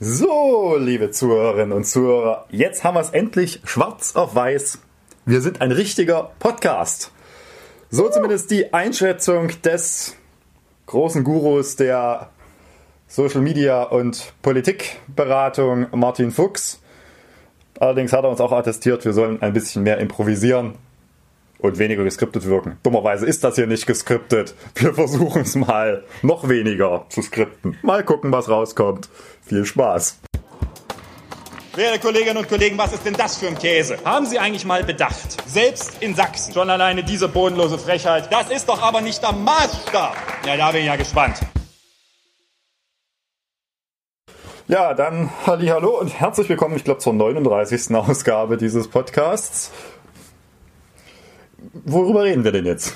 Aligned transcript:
So, 0.00 0.76
liebe 0.78 1.10
Zuhörerinnen 1.10 1.72
und 1.72 1.82
Zuhörer, 1.82 2.46
jetzt 2.50 2.84
haben 2.84 2.94
wir 2.94 3.00
es 3.00 3.10
endlich 3.10 3.60
schwarz 3.64 4.14
auf 4.14 4.32
weiß. 4.32 4.78
Wir 5.26 5.40
sind 5.40 5.60
ein 5.60 5.72
richtiger 5.72 6.30
Podcast. 6.38 7.10
So 7.90 8.08
zumindest 8.08 8.52
die 8.52 8.72
Einschätzung 8.72 9.50
des 9.62 10.14
großen 10.86 11.24
Gurus 11.24 11.74
der 11.74 12.30
Social 13.08 13.40
Media 13.40 13.82
und 13.82 14.34
Politikberatung 14.40 15.88
Martin 15.90 16.30
Fuchs. 16.30 16.80
Allerdings 17.80 18.12
hat 18.12 18.22
er 18.22 18.30
uns 18.30 18.40
auch 18.40 18.52
attestiert, 18.52 19.04
wir 19.04 19.12
sollen 19.12 19.42
ein 19.42 19.52
bisschen 19.52 19.82
mehr 19.82 19.98
improvisieren 19.98 20.74
und 21.58 21.78
weniger 21.78 22.04
geskriptet 22.04 22.46
wirken. 22.46 22.78
Dummerweise 22.82 23.26
ist 23.26 23.44
das 23.44 23.56
hier 23.56 23.66
nicht 23.66 23.86
geskriptet. 23.86 24.54
Wir 24.74 24.94
versuchen 24.94 25.42
es 25.42 25.54
mal 25.54 26.04
noch 26.22 26.48
weniger 26.48 27.06
zu 27.08 27.22
skripten. 27.22 27.76
Mal 27.82 28.04
gucken, 28.04 28.32
was 28.32 28.48
rauskommt. 28.48 29.08
Viel 29.42 29.64
Spaß. 29.64 30.20
Werte 31.74 32.00
Kolleginnen 32.00 32.38
und 32.38 32.48
Kollegen, 32.48 32.76
was 32.76 32.92
ist 32.92 33.06
denn 33.06 33.14
das 33.14 33.36
für 33.36 33.46
ein 33.46 33.56
Käse? 33.56 33.98
Haben 34.04 34.26
Sie 34.26 34.38
eigentlich 34.38 34.64
mal 34.64 34.82
bedacht? 34.82 35.36
Selbst 35.46 36.02
in 36.02 36.14
Sachsen. 36.14 36.52
Schon 36.52 36.70
alleine 36.70 37.04
diese 37.04 37.28
bodenlose 37.28 37.78
Frechheit. 37.78 38.32
Das 38.32 38.50
ist 38.50 38.68
doch 38.68 38.82
aber 38.82 39.00
nicht 39.00 39.22
der 39.22 39.32
Maßstab. 39.32 40.16
Ja, 40.44 40.56
da 40.56 40.72
bin 40.72 40.80
ich 40.80 40.86
ja 40.88 40.96
gespannt. 40.96 41.38
Ja, 44.66 44.92
dann 44.92 45.30
hallo 45.46 45.98
und 45.98 46.08
herzlich 46.08 46.48
willkommen, 46.48 46.76
ich 46.76 46.84
glaube, 46.84 47.00
zur 47.00 47.14
39. 47.14 47.94
Ausgabe 47.94 48.56
dieses 48.56 48.88
Podcasts. 48.88 49.70
Worüber 51.72 52.24
reden 52.24 52.44
wir 52.44 52.52
denn 52.52 52.66
jetzt? 52.66 52.94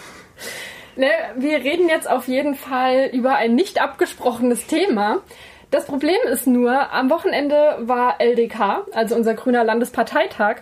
Ne, 0.96 1.08
wir 1.36 1.58
reden 1.58 1.88
jetzt 1.88 2.08
auf 2.08 2.28
jeden 2.28 2.54
Fall 2.54 3.10
über 3.12 3.36
ein 3.36 3.54
nicht 3.54 3.80
abgesprochenes 3.80 4.66
Thema. 4.66 5.22
Das 5.70 5.86
Problem 5.86 6.18
ist 6.30 6.46
nur, 6.46 6.92
am 6.92 7.08
Wochenende 7.08 7.78
war 7.80 8.20
LDK, 8.20 8.86
also 8.92 9.14
unser 9.14 9.34
grüner 9.34 9.64
Landesparteitag, 9.64 10.56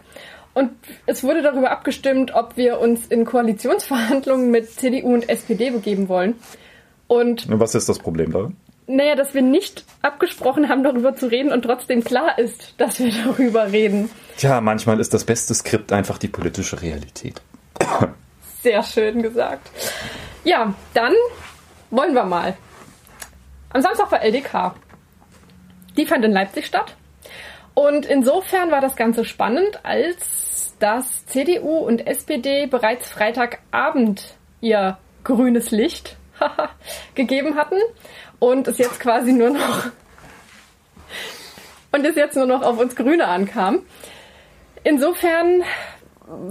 und 0.52 0.70
es 1.06 1.22
wurde 1.22 1.42
darüber 1.42 1.70
abgestimmt, 1.70 2.34
ob 2.34 2.56
wir 2.56 2.80
uns 2.80 3.06
in 3.06 3.24
Koalitionsverhandlungen 3.24 4.50
mit 4.50 4.70
CDU 4.70 5.14
und 5.14 5.28
SPD 5.28 5.70
begeben 5.70 6.08
wollen. 6.08 6.34
Und 7.06 7.46
was 7.48 7.74
ist 7.74 7.88
das 7.88 7.98
Problem 7.98 8.32
da? 8.32 8.50
Naja, 8.86 9.14
dass 9.14 9.34
wir 9.34 9.42
nicht 9.42 9.84
abgesprochen 10.02 10.68
haben, 10.68 10.82
darüber 10.82 11.14
zu 11.14 11.26
reden 11.26 11.52
und 11.52 11.62
trotzdem 11.62 12.02
klar 12.02 12.38
ist, 12.38 12.74
dass 12.78 12.98
wir 12.98 13.12
darüber 13.24 13.70
reden. 13.70 14.10
Tja, 14.36 14.60
manchmal 14.60 14.98
ist 14.98 15.14
das 15.14 15.24
beste 15.24 15.54
Skript 15.54 15.92
einfach 15.92 16.18
die 16.18 16.28
politische 16.28 16.82
Realität. 16.82 17.40
Sehr 18.62 18.82
schön 18.82 19.22
gesagt. 19.22 19.70
Ja, 20.44 20.74
dann 20.94 21.14
wollen 21.90 22.14
wir 22.14 22.24
mal. 22.24 22.56
Am 23.72 23.82
Samstag 23.82 24.10
war 24.10 24.22
LDK. 24.22 24.74
Die 25.96 26.06
fand 26.06 26.24
in 26.24 26.32
Leipzig 26.32 26.66
statt. 26.66 26.96
Und 27.74 28.06
insofern 28.06 28.70
war 28.70 28.80
das 28.80 28.96
Ganze 28.96 29.24
spannend, 29.24 29.84
als 29.84 30.74
dass 30.78 31.26
CDU 31.26 31.78
und 31.78 32.06
SPD 32.06 32.66
bereits 32.66 33.10
Freitagabend 33.10 34.34
ihr 34.60 34.98
grünes 35.24 35.70
Licht 35.70 36.16
gegeben 37.14 37.56
hatten 37.56 37.76
und 38.38 38.66
es 38.66 38.78
jetzt 38.78 38.98
quasi 38.98 39.32
nur 39.32 39.50
noch 39.50 39.86
und 41.92 42.04
es 42.04 42.16
jetzt 42.16 42.36
nur 42.36 42.46
noch 42.46 42.62
auf 42.62 42.78
uns 42.78 42.96
Grüne 42.96 43.28
ankam. 43.28 43.82
Insofern 44.82 45.62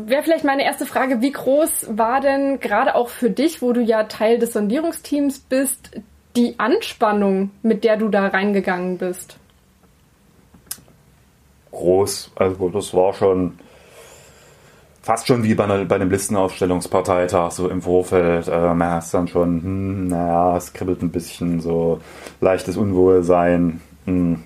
wäre 0.05 0.23
vielleicht 0.23 0.44
meine 0.44 0.63
erste 0.63 0.85
Frage, 0.85 1.22
wie 1.22 1.31
groß 1.31 1.97
war 1.97 2.22
denn 2.22 2.59
gerade 2.59 2.95
auch 2.95 3.09
für 3.09 3.30
dich, 3.30 3.61
wo 3.61 3.73
du 3.73 3.81
ja 3.81 4.03
Teil 4.03 4.39
des 4.39 4.53
Sondierungsteams 4.53 5.39
bist, 5.39 5.91
die 6.35 6.59
Anspannung, 6.59 7.52
mit 7.61 7.83
der 7.83 7.97
du 7.97 8.09
da 8.09 8.27
reingegangen 8.27 8.97
bist? 8.97 9.38
Groß, 11.72 12.31
also 12.35 12.69
das 12.69 12.94
war 12.94 13.13
schon 13.13 13.59
fast 15.02 15.27
schon 15.27 15.44
wie 15.44 15.55
bei, 15.55 15.63
einer, 15.63 15.85
bei 15.85 15.95
einem 15.95 16.09
Listenaufstellungsparteitag, 16.09 17.52
so 17.52 17.67
im 17.69 17.81
Vorfeld. 17.81 18.47
Äh, 18.47 18.73
man 18.73 18.91
hat 18.91 19.13
dann 19.13 19.28
schon, 19.28 19.63
hm, 19.63 20.07
naja, 20.07 20.57
es 20.57 20.73
kribbelt 20.73 21.01
ein 21.01 21.12
bisschen, 21.12 21.62
so 21.62 22.00
leichtes 22.41 22.78
Unwohlsein. 22.78 23.81
Hm, 24.06 24.44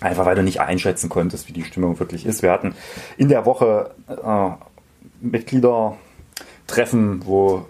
einfach 0.00 0.26
weil 0.26 0.36
du 0.36 0.42
nicht 0.42 0.60
einschätzen 0.60 1.08
konntest, 1.08 1.48
wie 1.48 1.52
die 1.52 1.64
Stimmung 1.64 1.98
wirklich 1.98 2.26
ist. 2.26 2.42
Wir 2.42 2.52
hatten 2.52 2.74
in 3.16 3.28
der 3.28 3.46
Woche 3.46 3.90
äh, 4.08 4.50
Mitgliedertreffen, 5.20 7.24
wo 7.24 7.66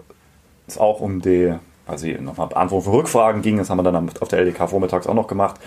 es 0.67 0.77
auch 0.77 1.01
um 1.01 1.21
die, 1.21 1.53
also 1.85 2.07
nochmal 2.07 2.47
Beantwortung 2.47 2.91
von 2.91 2.99
Rückfragen 2.99 3.41
ging. 3.41 3.57
Das 3.57 3.69
haben 3.69 3.77
wir 3.77 3.83
dann 3.83 4.09
auf 4.19 4.27
der 4.27 4.39
LDK 4.39 4.69
vormittags 4.69 5.07
auch 5.07 5.13
noch 5.13 5.27
gemacht. 5.27 5.59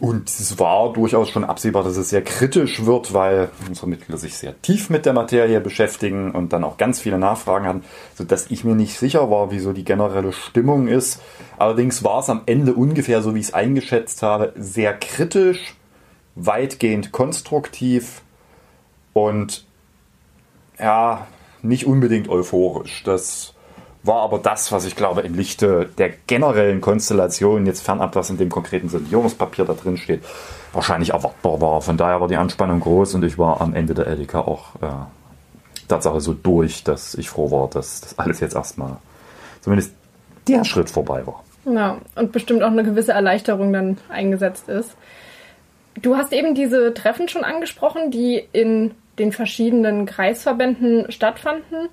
Und 0.00 0.28
es 0.28 0.60
war 0.60 0.92
durchaus 0.92 1.28
schon 1.28 1.42
absehbar, 1.42 1.82
dass 1.82 1.96
es 1.96 2.10
sehr 2.10 2.22
kritisch 2.22 2.84
wird, 2.84 3.14
weil 3.14 3.48
unsere 3.66 3.88
Mitglieder 3.88 4.16
sich 4.16 4.36
sehr 4.36 4.60
tief 4.62 4.90
mit 4.90 5.06
der 5.06 5.12
Materie 5.12 5.60
beschäftigen 5.60 6.30
und 6.30 6.52
dann 6.52 6.62
auch 6.62 6.76
ganz 6.76 7.00
viele 7.00 7.18
Nachfragen 7.18 7.66
haben, 7.66 7.82
sodass 8.14 8.48
ich 8.50 8.62
mir 8.62 8.76
nicht 8.76 8.96
sicher 8.96 9.28
war, 9.28 9.50
wieso 9.50 9.72
die 9.72 9.84
generelle 9.84 10.32
Stimmung 10.32 10.86
ist. 10.86 11.20
Allerdings 11.58 12.04
war 12.04 12.20
es 12.20 12.30
am 12.30 12.42
Ende 12.46 12.74
ungefähr 12.74 13.22
so, 13.22 13.34
wie 13.34 13.40
ich 13.40 13.46
es 13.46 13.54
eingeschätzt 13.54 14.22
habe, 14.22 14.52
sehr 14.56 14.94
kritisch, 14.94 15.74
weitgehend 16.36 17.10
konstruktiv 17.10 18.22
und 19.14 19.66
ja, 20.78 21.26
nicht 21.62 21.86
unbedingt 21.86 22.28
euphorisch. 22.28 23.02
Das 23.04 23.54
war 24.02 24.22
aber 24.22 24.38
das, 24.38 24.72
was 24.72 24.84
ich 24.86 24.96
glaube 24.96 25.22
im 25.22 25.34
Lichte 25.34 25.88
der 25.98 26.10
generellen 26.26 26.80
Konstellation, 26.80 27.66
jetzt 27.66 27.82
fernab, 27.82 28.14
was 28.14 28.30
in 28.30 28.38
dem 28.38 28.48
konkreten 28.48 28.88
Sondierungspapier 28.88 29.64
da 29.64 29.74
drin 29.74 29.96
steht, 29.96 30.22
wahrscheinlich 30.72 31.10
erwartbar 31.10 31.60
war. 31.60 31.80
Von 31.80 31.96
daher 31.96 32.20
war 32.20 32.28
die 32.28 32.36
Anspannung 32.36 32.80
groß 32.80 33.14
und 33.14 33.24
ich 33.24 33.38
war 33.38 33.60
am 33.60 33.74
Ende 33.74 33.94
der 33.94 34.06
LDK 34.06 34.36
auch 34.36 34.74
äh, 34.80 34.88
Tatsache 35.88 36.20
so 36.20 36.34
durch, 36.34 36.84
dass 36.84 37.14
ich 37.14 37.28
froh 37.28 37.50
war, 37.50 37.68
dass 37.68 38.00
das 38.00 38.18
alles 38.18 38.40
jetzt 38.40 38.54
erstmal 38.54 38.96
zumindest 39.60 39.92
der 40.46 40.64
Schritt 40.64 40.90
vorbei 40.90 41.26
war. 41.26 41.42
Ja, 41.64 41.98
und 42.14 42.32
bestimmt 42.32 42.62
auch 42.62 42.70
eine 42.70 42.84
gewisse 42.84 43.12
Erleichterung 43.12 43.72
dann 43.72 43.98
eingesetzt 44.08 44.68
ist. 44.68 44.96
Du 46.00 46.16
hast 46.16 46.32
eben 46.32 46.54
diese 46.54 46.94
Treffen 46.94 47.28
schon 47.28 47.44
angesprochen, 47.44 48.10
die 48.10 48.42
in 48.52 48.94
den 49.18 49.32
verschiedenen 49.32 50.06
Kreisverbänden 50.06 51.10
stattfanden, 51.10 51.88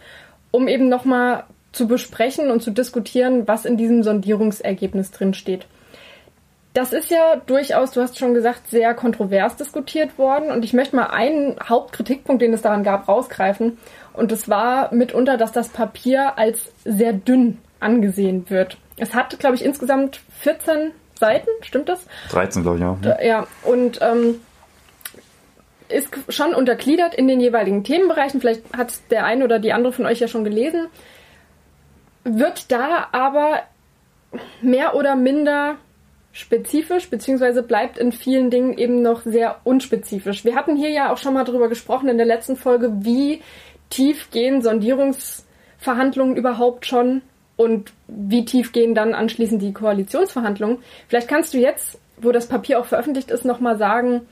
um 0.51 0.67
eben 0.67 0.89
nochmal 0.89 1.43
zu 1.71 1.87
besprechen 1.87 2.49
und 2.49 2.61
zu 2.61 2.71
diskutieren, 2.71 3.47
was 3.47 3.65
in 3.65 3.77
diesem 3.77 4.03
Sondierungsergebnis 4.03 5.11
drin 5.11 5.33
steht. 5.33 5.67
Das 6.73 6.91
ist 6.91 7.09
ja 7.09 7.37
durchaus, 7.45 7.91
du 7.91 8.01
hast 8.01 8.19
schon 8.19 8.33
gesagt, 8.33 8.67
sehr 8.67 8.93
kontrovers 8.93 9.55
diskutiert 9.55 10.17
worden. 10.17 10.51
Und 10.51 10.65
ich 10.65 10.73
möchte 10.73 10.95
mal 10.95 11.07
einen 11.07 11.55
Hauptkritikpunkt, 11.63 12.41
den 12.41 12.53
es 12.53 12.61
daran 12.61 12.83
gab, 12.83 13.07
rausgreifen. 13.07 13.77
Und 14.11 14.31
das 14.31 14.49
war 14.49 14.93
mitunter, 14.93 15.37
dass 15.37 15.53
das 15.53 15.69
Papier 15.69 16.37
als 16.37 16.73
sehr 16.83 17.13
dünn 17.13 17.59
angesehen 17.79 18.49
wird. 18.49 18.77
Es 18.97 19.13
hat, 19.13 19.39
glaube 19.39 19.55
ich, 19.55 19.63
insgesamt 19.63 20.19
14 20.39 20.91
Seiten, 21.17 21.47
stimmt 21.61 21.87
das? 21.87 22.05
13, 22.29 22.63
glaube 22.63 22.77
ich, 22.77 22.83
ja. 22.83 23.21
Ja, 23.23 23.47
und 23.63 23.99
ähm, 24.01 24.41
ist 25.89 26.09
schon 26.29 26.53
untergliedert 26.53 27.15
in 27.15 27.27
den 27.27 27.39
jeweiligen 27.39 27.83
Themenbereichen. 27.83 28.41
Vielleicht 28.41 28.75
hat 28.75 28.93
der 29.11 29.25
eine 29.25 29.43
oder 29.43 29.59
die 29.59 29.73
andere 29.73 29.93
von 29.93 30.05
euch 30.05 30.19
ja 30.19 30.27
schon 30.27 30.43
gelesen. 30.43 30.87
Wird 32.23 32.71
da 32.71 33.09
aber 33.11 33.61
mehr 34.61 34.95
oder 34.95 35.15
minder 35.15 35.77
spezifisch, 36.31 37.09
beziehungsweise 37.09 37.63
bleibt 37.63 37.97
in 37.97 38.11
vielen 38.11 38.49
Dingen 38.49 38.77
eben 38.77 39.01
noch 39.01 39.21
sehr 39.23 39.61
unspezifisch. 39.63 40.43
Wir 40.43 40.55
hatten 40.55 40.75
hier 40.75 40.89
ja 40.89 41.13
auch 41.13 41.17
schon 41.17 41.33
mal 41.33 41.45
darüber 41.45 41.69
gesprochen 41.69 42.09
in 42.09 42.17
der 42.17 42.25
letzten 42.25 42.57
Folge, 42.57 42.91
wie 42.99 43.41
tief 43.89 44.31
gehen 44.31 44.61
Sondierungsverhandlungen 44.61 46.35
überhaupt 46.35 46.85
schon 46.85 47.21
und 47.55 47.93
wie 48.07 48.43
tief 48.43 48.73
gehen 48.73 48.95
dann 48.95 49.13
anschließend 49.13 49.61
die 49.61 49.71
Koalitionsverhandlungen. 49.71 50.79
Vielleicht 51.07 51.29
kannst 51.29 51.53
du 51.53 51.57
jetzt, 51.57 51.99
wo 52.17 52.33
das 52.33 52.47
Papier 52.47 52.79
auch 52.79 52.85
veröffentlicht 52.85 53.31
ist, 53.31 53.45
nochmal 53.45 53.77
sagen, 53.77 54.27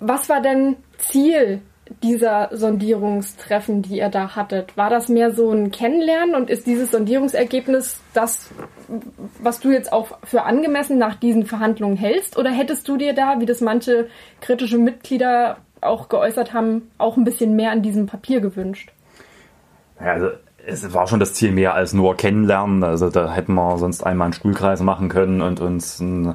was 0.00 0.28
war 0.28 0.40
denn 0.40 0.76
Ziel 0.98 1.60
dieser 2.02 2.50
Sondierungstreffen, 2.52 3.82
die 3.82 3.98
ihr 3.98 4.08
da 4.08 4.36
hattet? 4.36 4.76
War 4.76 4.90
das 4.90 5.08
mehr 5.08 5.32
so 5.32 5.50
ein 5.50 5.70
Kennenlernen 5.70 6.34
und 6.34 6.50
ist 6.50 6.66
dieses 6.66 6.90
Sondierungsergebnis 6.90 8.00
das, 8.12 8.50
was 9.40 9.60
du 9.60 9.70
jetzt 9.70 9.92
auch 9.92 10.18
für 10.24 10.42
angemessen 10.42 10.98
nach 10.98 11.14
diesen 11.14 11.46
Verhandlungen 11.46 11.96
hältst? 11.96 12.36
Oder 12.36 12.50
hättest 12.50 12.86
du 12.88 12.96
dir 12.96 13.14
da, 13.14 13.40
wie 13.40 13.46
das 13.46 13.60
manche 13.60 14.08
kritische 14.40 14.78
Mitglieder 14.78 15.58
auch 15.80 16.08
geäußert 16.08 16.52
haben, 16.52 16.90
auch 16.98 17.16
ein 17.16 17.24
bisschen 17.24 17.56
mehr 17.56 17.70
an 17.70 17.82
diesem 17.82 18.06
Papier 18.06 18.40
gewünscht? 18.40 18.92
Ja, 20.00 20.12
also 20.12 20.28
es 20.66 20.92
war 20.92 21.06
schon 21.06 21.20
das 21.20 21.34
Ziel 21.34 21.52
mehr 21.52 21.74
als 21.74 21.92
nur 21.92 22.16
kennenlernen. 22.16 22.84
Also 22.84 23.08
da 23.08 23.32
hätten 23.32 23.54
wir 23.54 23.78
sonst 23.78 24.04
einmal 24.04 24.26
einen 24.26 24.34
Stuhlkreis 24.34 24.80
machen 24.80 25.08
können 25.08 25.40
und 25.40 25.60
uns 25.60 26.00
ein, 26.00 26.34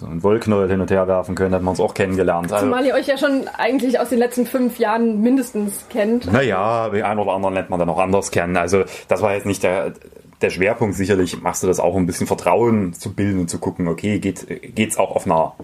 so 0.00 0.06
einen 0.06 0.22
Wollknäuel 0.22 0.70
hin 0.70 0.80
und 0.80 0.90
her 0.90 1.06
werfen 1.06 1.34
können, 1.34 1.52
hätten 1.52 1.64
wir 1.64 1.70
uns 1.70 1.80
auch 1.80 1.92
kennengelernt. 1.92 2.50
Also, 2.50 2.64
Zumal 2.64 2.86
ihr 2.86 2.94
euch 2.94 3.06
ja 3.06 3.18
schon 3.18 3.46
eigentlich 3.58 4.00
aus 4.00 4.08
den 4.08 4.18
letzten 4.18 4.46
fünf 4.46 4.78
Jahren 4.78 5.20
mindestens 5.20 5.84
kennt. 5.90 6.32
Naja, 6.32 6.88
den 6.88 7.02
einen 7.02 7.20
oder 7.20 7.32
anderen 7.32 7.54
lernt 7.54 7.68
man 7.68 7.78
dann 7.78 7.88
auch 7.90 7.98
anders 7.98 8.30
kennen. 8.30 8.56
Also 8.56 8.84
das 9.08 9.20
war 9.20 9.34
jetzt 9.34 9.44
nicht 9.44 9.62
der, 9.62 9.92
der 10.40 10.50
Schwerpunkt. 10.50 10.96
Sicherlich 10.96 11.42
machst 11.42 11.62
du 11.62 11.66
das 11.66 11.80
auch, 11.80 11.94
um 11.94 12.04
ein 12.04 12.06
bisschen 12.06 12.26
Vertrauen 12.26 12.94
zu 12.94 13.12
bilden 13.12 13.40
und 13.40 13.50
zu 13.50 13.58
gucken, 13.58 13.88
okay, 13.88 14.18
geht, 14.18 14.74
geht's 14.74 14.96
auch 14.96 15.14
auf 15.14 15.26
einer 15.26 15.54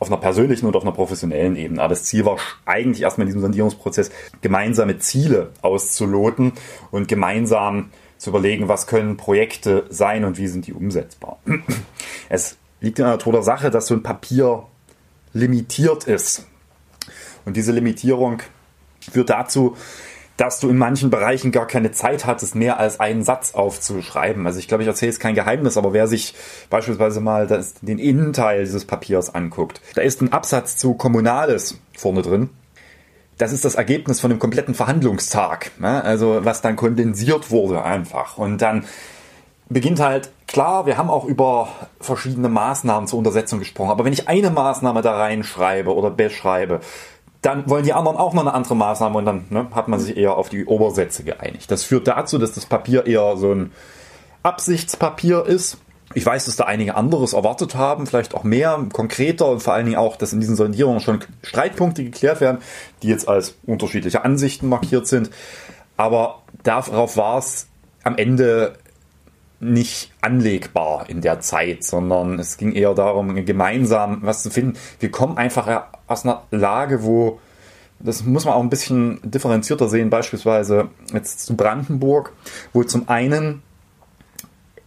auf 0.00 0.08
einer 0.08 0.20
persönlichen 0.20 0.66
und 0.66 0.74
auf 0.74 0.82
einer 0.82 0.92
professionellen 0.92 1.56
Ebene. 1.56 1.80
Aber 1.80 1.90
das 1.90 2.04
Ziel 2.04 2.26
war 2.26 2.36
eigentlich 2.66 3.02
erstmal 3.02 3.26
in 3.26 3.28
diesem 3.28 3.40
Sondierungsprozess, 3.40 4.10
gemeinsame 4.42 4.98
Ziele 4.98 5.52
auszuloten 5.62 6.52
und 6.90 7.06
gemeinsam 7.06 7.90
zu 8.18 8.30
überlegen, 8.30 8.68
was 8.68 8.88
können 8.88 9.16
Projekte 9.16 9.86
sein 9.88 10.24
und 10.24 10.36
wie 10.36 10.48
sind 10.48 10.66
die 10.66 10.72
umsetzbar. 10.72 11.38
Es 12.28 12.56
liegt 12.84 12.98
in 12.98 13.04
der 13.04 13.14
Natur 13.14 13.32
der 13.32 13.42
Sache, 13.42 13.70
dass 13.70 13.86
so 13.86 13.94
ein 13.94 14.02
Papier 14.02 14.64
limitiert 15.32 16.04
ist. 16.04 16.46
Und 17.44 17.56
diese 17.56 17.72
Limitierung 17.72 18.40
führt 19.00 19.30
dazu, 19.30 19.76
dass 20.36 20.58
du 20.58 20.68
in 20.68 20.76
manchen 20.76 21.10
Bereichen 21.10 21.52
gar 21.52 21.66
keine 21.66 21.92
Zeit 21.92 22.26
hattest, 22.26 22.54
mehr 22.54 22.78
als 22.80 22.98
einen 22.98 23.22
Satz 23.22 23.54
aufzuschreiben. 23.54 24.46
Also 24.46 24.58
ich 24.58 24.66
glaube, 24.66 24.82
ich 24.82 24.88
erzähle 24.88 25.12
jetzt 25.12 25.20
kein 25.20 25.34
Geheimnis, 25.34 25.76
aber 25.76 25.92
wer 25.92 26.08
sich 26.08 26.34
beispielsweise 26.70 27.20
mal 27.20 27.46
das, 27.46 27.74
den 27.74 27.98
Innenteil 27.98 28.64
dieses 28.64 28.84
Papiers 28.84 29.34
anguckt, 29.34 29.80
da 29.94 30.02
ist 30.02 30.22
ein 30.22 30.32
Absatz 30.32 30.76
zu 30.76 30.94
Kommunales 30.94 31.78
vorne 31.96 32.22
drin. 32.22 32.50
Das 33.38 33.52
ist 33.52 33.64
das 33.64 33.74
Ergebnis 33.74 34.20
von 34.20 34.30
einem 34.30 34.40
kompletten 34.40 34.74
Verhandlungstag. 34.74 35.72
Ne? 35.78 36.02
Also 36.02 36.40
was 36.44 36.62
dann 36.62 36.76
kondensiert 36.76 37.50
wurde 37.50 37.84
einfach. 37.84 38.38
Und 38.38 38.62
dann 38.62 38.84
beginnt 39.68 40.00
halt, 40.00 40.30
klar, 40.46 40.86
wir 40.86 40.96
haben 40.96 41.10
auch 41.10 41.24
über 41.24 41.68
verschiedene 42.00 42.48
Maßnahmen 42.48 43.08
zur 43.08 43.18
Untersetzung 43.18 43.58
gesprochen, 43.58 43.90
aber 43.90 44.04
wenn 44.04 44.12
ich 44.12 44.28
eine 44.28 44.50
Maßnahme 44.50 45.02
da 45.02 45.16
reinschreibe 45.16 45.94
oder 45.94 46.10
beschreibe, 46.10 46.80
dann 47.40 47.68
wollen 47.68 47.84
die 47.84 47.92
anderen 47.92 48.16
auch 48.16 48.32
noch 48.32 48.42
eine 48.42 48.54
andere 48.54 48.74
Maßnahme 48.74 49.18
und 49.18 49.26
dann 49.26 49.44
ne, 49.50 49.66
hat 49.74 49.88
man 49.88 50.00
sich 50.00 50.16
eher 50.16 50.36
auf 50.36 50.48
die 50.48 50.64
Obersätze 50.64 51.24
geeinigt. 51.24 51.70
Das 51.70 51.84
führt 51.84 52.08
dazu, 52.08 52.38
dass 52.38 52.52
das 52.52 52.64
Papier 52.64 53.06
eher 53.06 53.36
so 53.36 53.52
ein 53.52 53.72
Absichtspapier 54.42 55.44
ist. 55.44 55.78
Ich 56.14 56.24
weiß, 56.24 56.46
dass 56.46 56.56
da 56.56 56.64
einige 56.64 56.94
anderes 56.94 57.32
erwartet 57.32 57.74
haben, 57.74 58.06
vielleicht 58.06 58.34
auch 58.34 58.44
mehr, 58.44 58.86
konkreter 58.92 59.48
und 59.48 59.62
vor 59.62 59.74
allen 59.74 59.84
Dingen 59.84 59.98
auch, 59.98 60.16
dass 60.16 60.32
in 60.32 60.40
diesen 60.40 60.56
Sondierungen 60.56 61.00
schon 61.00 61.20
Streitpunkte 61.42 62.04
geklärt 62.04 62.40
werden, 62.40 62.58
die 63.02 63.08
jetzt 63.08 63.28
als 63.28 63.56
unterschiedliche 63.66 64.24
Ansichten 64.24 64.68
markiert 64.68 65.06
sind. 65.06 65.30
Aber 65.96 66.42
darauf 66.62 67.16
war 67.16 67.38
es 67.38 67.68
am 68.04 68.16
Ende 68.16 68.78
nicht 69.72 70.12
anlegbar 70.20 71.08
in 71.08 71.20
der 71.20 71.40
Zeit, 71.40 71.84
sondern 71.84 72.38
es 72.38 72.56
ging 72.56 72.72
eher 72.72 72.94
darum, 72.94 73.44
gemeinsam 73.44 74.18
was 74.22 74.42
zu 74.42 74.50
finden. 74.50 74.78
Wir 75.00 75.10
kommen 75.10 75.38
einfach 75.38 75.86
aus 76.06 76.24
einer 76.24 76.42
Lage, 76.50 77.02
wo 77.02 77.40
das 78.00 78.24
muss 78.24 78.44
man 78.44 78.54
auch 78.54 78.62
ein 78.62 78.70
bisschen 78.70 79.20
differenzierter 79.22 79.88
sehen, 79.88 80.10
beispielsweise 80.10 80.88
jetzt 81.12 81.46
zu 81.46 81.56
Brandenburg, 81.56 82.32
wo 82.72 82.82
zum 82.84 83.08
einen 83.08 83.62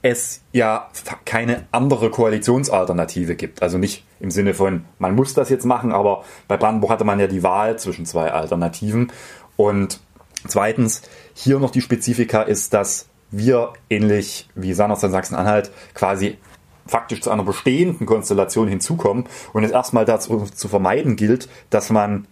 es 0.04 0.42
ja 0.52 0.90
keine 1.26 1.66
andere 1.72 2.12
Koalitionsalternative 2.12 3.36
gibt. 3.36 3.64
Also 3.64 3.78
nicht 3.78 4.06
im 4.20 4.30
Sinne 4.30 4.54
von, 4.54 4.86
man 5.00 5.16
muss 5.16 5.34
das 5.34 5.50
jetzt 5.50 5.66
machen, 5.66 5.92
aber 5.92 6.24
bei 6.48 6.58
Brandenburg 6.58 6.92
hatte 6.92 7.04
man 7.04 7.20
ja 7.20 7.28
die 7.28 7.44
Wahl 7.44 7.80
zwischen 7.80 8.06
zwei 8.06 8.32
Alternativen. 8.32 9.12
Und 9.56 10.00
zweitens, 10.48 11.02
hier 11.34 11.60
noch 11.60 11.72
die 11.72 11.82
Spezifika 11.82 12.44
ist, 12.44 12.74
dass 12.74 13.08
wir 13.32 13.74
ähnlich 13.90 14.50
wie 14.56 14.74
seinerzeit 14.74 15.12
Sachsen-Anhalt 15.12 15.72
quasi 15.94 16.38
faktisch 16.86 17.22
zu 17.22 17.30
einer 17.30 17.44
bestehenden 17.44 18.06
Konstellation 18.06 18.68
hinzukommen 18.68 19.26
und 19.54 19.64
es 19.64 19.72
erstmal 19.72 20.06
dazu 20.06 20.46
zu 20.46 20.68
vermeiden 20.68 21.16
gilt, 21.16 21.50
dass 21.70 21.90
man 21.90 22.28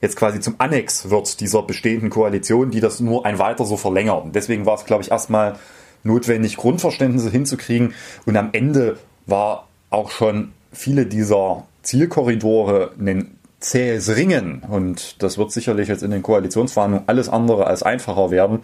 jetzt 0.00 0.16
quasi 0.16 0.40
zum 0.40 0.56
Annex 0.58 1.10
wird 1.10 1.40
dieser 1.40 1.62
bestehenden 1.62 2.10
Koalition, 2.10 2.70
die 2.70 2.80
das 2.80 3.00
nur 3.00 3.26
ein 3.26 3.38
weiter 3.38 3.64
so 3.64 3.76
verlängern. 3.76 4.32
Deswegen 4.32 4.66
war 4.66 4.74
es, 4.74 4.84
glaube 4.84 5.02
ich, 5.02 5.10
erstmal 5.10 5.56
notwendig, 6.02 6.56
Grundverständnisse 6.56 7.30
hinzukriegen 7.30 7.94
und 8.26 8.36
am 8.36 8.50
Ende 8.52 8.98
war 9.26 9.68
auch 9.90 10.10
schon 10.10 10.52
viele 10.72 11.06
dieser 11.06 11.66
Zielkorridore 11.82 12.92
ein 12.98 13.36
zähes 13.60 14.16
Ringen 14.16 14.62
und 14.68 15.22
das 15.22 15.36
wird 15.36 15.52
sicherlich 15.52 15.88
jetzt 15.88 16.02
in 16.02 16.10
den 16.10 16.22
Koalitionsverhandlungen 16.22 17.08
alles 17.08 17.28
andere 17.28 17.66
als 17.66 17.82
einfacher 17.82 18.30
werden. 18.30 18.60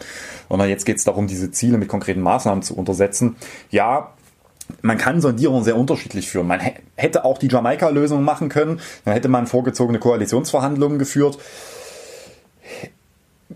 Und 0.48 0.60
jetzt 0.68 0.86
geht 0.86 0.96
es 0.96 1.04
darum, 1.04 1.26
diese 1.26 1.50
Ziele 1.50 1.78
mit 1.78 1.88
konkreten 1.88 2.22
Maßnahmen 2.22 2.62
zu 2.62 2.74
untersetzen. 2.76 3.36
Ja, 3.70 4.14
man 4.82 4.98
kann 4.98 5.20
Sondierungen 5.20 5.64
sehr 5.64 5.76
unterschiedlich 5.76 6.28
führen. 6.28 6.46
Man 6.46 6.60
hätte 6.96 7.24
auch 7.24 7.38
die 7.38 7.48
Jamaika-Lösung 7.48 8.24
machen 8.24 8.48
können, 8.48 8.80
dann 9.04 9.14
hätte 9.14 9.28
man 9.28 9.46
vorgezogene 9.46 9.98
Koalitionsverhandlungen 9.98 10.98
geführt. 10.98 11.38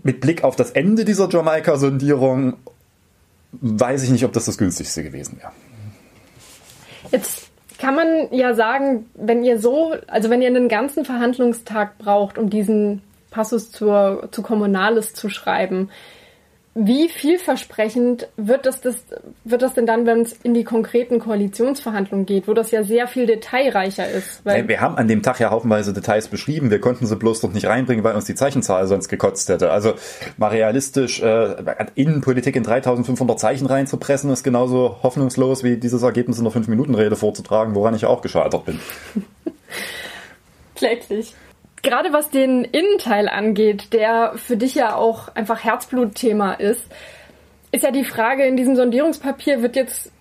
Mit 0.03 0.21
Blick 0.21 0.43
auf 0.43 0.55
das 0.55 0.71
Ende 0.71 1.05
dieser 1.05 1.27
Jamaika-Sondierung 1.29 2.53
weiß 3.51 4.03
ich 4.03 4.09
nicht, 4.09 4.23
ob 4.23 4.31
das 4.31 4.45
das 4.45 4.57
günstigste 4.57 5.03
gewesen 5.03 5.39
wäre. 5.39 5.51
Jetzt 7.11 7.50
kann 7.81 7.95
man 7.95 8.27
ja 8.31 8.53
sagen, 8.53 9.09
wenn 9.15 9.43
ihr 9.43 9.59
so, 9.59 9.95
also 10.05 10.29
wenn 10.29 10.43
ihr 10.43 10.49
einen 10.49 10.69
ganzen 10.69 11.03
Verhandlungstag 11.03 11.97
braucht, 11.97 12.37
um 12.37 12.47
diesen 12.47 13.01
Passus 13.31 13.71
zur, 13.71 14.29
zu 14.31 14.43
Kommunales 14.43 15.13
zu 15.15 15.29
schreiben, 15.29 15.89
wie 16.73 17.09
vielversprechend 17.09 18.29
wird 18.37 18.65
das, 18.65 18.79
das, 18.79 18.95
wird 19.43 19.61
das 19.61 19.73
denn 19.73 19.85
dann, 19.85 20.05
wenn 20.05 20.21
es 20.21 20.31
in 20.31 20.53
die 20.53 20.63
konkreten 20.63 21.19
Koalitionsverhandlungen 21.19 22.25
geht, 22.25 22.47
wo 22.47 22.53
das 22.53 22.71
ja 22.71 22.83
sehr 22.83 23.07
viel 23.07 23.25
detailreicher 23.25 24.09
ist? 24.09 24.45
Weil 24.45 24.69
wir 24.69 24.79
haben 24.79 24.95
an 24.95 25.09
dem 25.09 25.21
Tag 25.21 25.41
ja 25.41 25.51
haufenweise 25.51 25.91
Details 25.91 26.29
beschrieben. 26.29 26.71
Wir 26.71 26.79
konnten 26.79 27.07
sie 27.07 27.17
bloß 27.17 27.43
noch 27.43 27.51
nicht 27.51 27.65
reinbringen, 27.65 28.05
weil 28.05 28.15
uns 28.15 28.23
die 28.23 28.35
Zeichenzahl 28.35 28.87
sonst 28.87 29.09
gekotzt 29.09 29.49
hätte. 29.49 29.69
Also 29.69 29.95
mal 30.37 30.47
realistisch, 30.47 31.21
äh, 31.21 31.55
Innenpolitik 31.95 32.55
in 32.55 32.63
3500 32.63 33.37
Zeichen 33.37 33.65
reinzupressen, 33.65 34.31
ist 34.31 34.43
genauso 34.43 34.95
hoffnungslos 35.03 35.65
wie 35.65 35.75
dieses 35.75 36.03
Ergebnis 36.03 36.37
in 36.37 36.45
der 36.45 36.53
5-Minuten-Rede 36.53 37.17
vorzutragen, 37.17 37.75
woran 37.75 37.95
ich 37.95 38.05
auch 38.05 38.21
gescheitert 38.21 38.63
bin. 38.63 38.79
Kläglich. 40.75 41.35
Gerade 41.81 42.13
was 42.13 42.29
den 42.29 42.63
Innenteil 42.63 43.27
angeht, 43.27 43.93
der 43.93 44.33
für 44.35 44.57
dich 44.57 44.75
ja 44.75 44.95
auch 44.95 45.35
einfach 45.35 45.63
Herzblutthema 45.63 46.53
ist, 46.53 46.85
ist 47.71 47.83
ja 47.83 47.91
die 47.91 48.03
Frage, 48.03 48.45
in 48.45 48.57
diesem 48.57 48.75
Sondierungspapier 48.75 49.61
wird 49.61 49.75
jetzt 49.75 50.11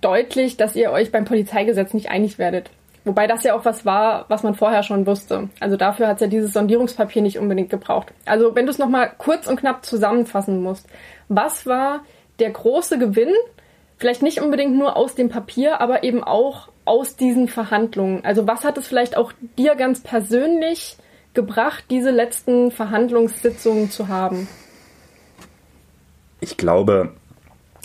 deutlich, 0.00 0.56
dass 0.56 0.76
ihr 0.76 0.90
euch 0.90 1.12
beim 1.12 1.24
Polizeigesetz 1.24 1.94
nicht 1.94 2.10
einig 2.10 2.38
werdet. 2.38 2.70
Wobei 3.04 3.26
das 3.26 3.44
ja 3.44 3.54
auch 3.54 3.64
was 3.64 3.86
war, 3.86 4.26
was 4.28 4.42
man 4.42 4.54
vorher 4.54 4.82
schon 4.82 5.06
wusste. 5.06 5.48
Also 5.58 5.76
dafür 5.76 6.06
hat 6.06 6.16
es 6.16 6.20
ja 6.20 6.26
dieses 6.26 6.52
Sondierungspapier 6.52 7.22
nicht 7.22 7.38
unbedingt 7.38 7.70
gebraucht. 7.70 8.12
Also 8.26 8.54
wenn 8.54 8.66
du 8.66 8.72
es 8.72 8.78
nochmal 8.78 9.10
kurz 9.16 9.46
und 9.46 9.58
knapp 9.58 9.84
zusammenfassen 9.86 10.62
musst, 10.62 10.86
was 11.28 11.66
war 11.66 12.00
der 12.40 12.50
große 12.50 12.98
Gewinn? 12.98 13.32
Vielleicht 13.96 14.22
nicht 14.22 14.40
unbedingt 14.40 14.76
nur 14.76 14.96
aus 14.96 15.14
dem 15.14 15.30
Papier, 15.30 15.80
aber 15.80 16.04
eben 16.04 16.22
auch 16.22 16.68
aus 16.90 17.14
diesen 17.14 17.46
Verhandlungen? 17.46 18.24
Also 18.24 18.48
was 18.48 18.64
hat 18.64 18.76
es 18.76 18.88
vielleicht 18.88 19.16
auch 19.16 19.32
dir 19.56 19.76
ganz 19.76 20.00
persönlich 20.00 20.96
gebracht, 21.34 21.84
diese 21.88 22.10
letzten 22.10 22.72
Verhandlungssitzungen 22.72 23.92
zu 23.92 24.08
haben? 24.08 24.48
Ich 26.40 26.56
glaube, 26.56 27.12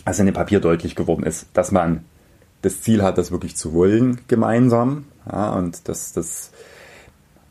als 0.06 0.18
in 0.18 0.25
dem 0.25 0.34
Papier 0.34 0.60
deutlich 0.60 0.96
geworden 0.96 1.24
ist, 1.24 1.46
dass 1.53 1.72
man 1.72 2.03
das 2.63 2.82
Ziel 2.82 3.03
hat, 3.03 3.20
das 3.20 3.29
wirklich 3.29 3.56
zu 3.56 3.74
wollen 3.74 4.22
gemeinsam. 4.27 5.06
Ja, 5.32 5.53
und 5.53 5.88
dass 5.88 6.12
das 6.12 6.51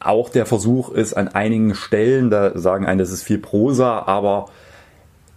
auch 0.01 0.31
der 0.31 0.47
Versuch 0.47 0.91
ist, 0.91 1.15
an 1.15 1.29
einigen 1.29 1.77
Stellen, 1.77 2.31
da 2.31 2.59
sagen 2.59 2.85
einen, 2.85 2.99
das 2.99 3.13
ist 3.13 3.23
viel 3.23 3.39
Prosa, 3.39 4.01
aber 4.01 4.47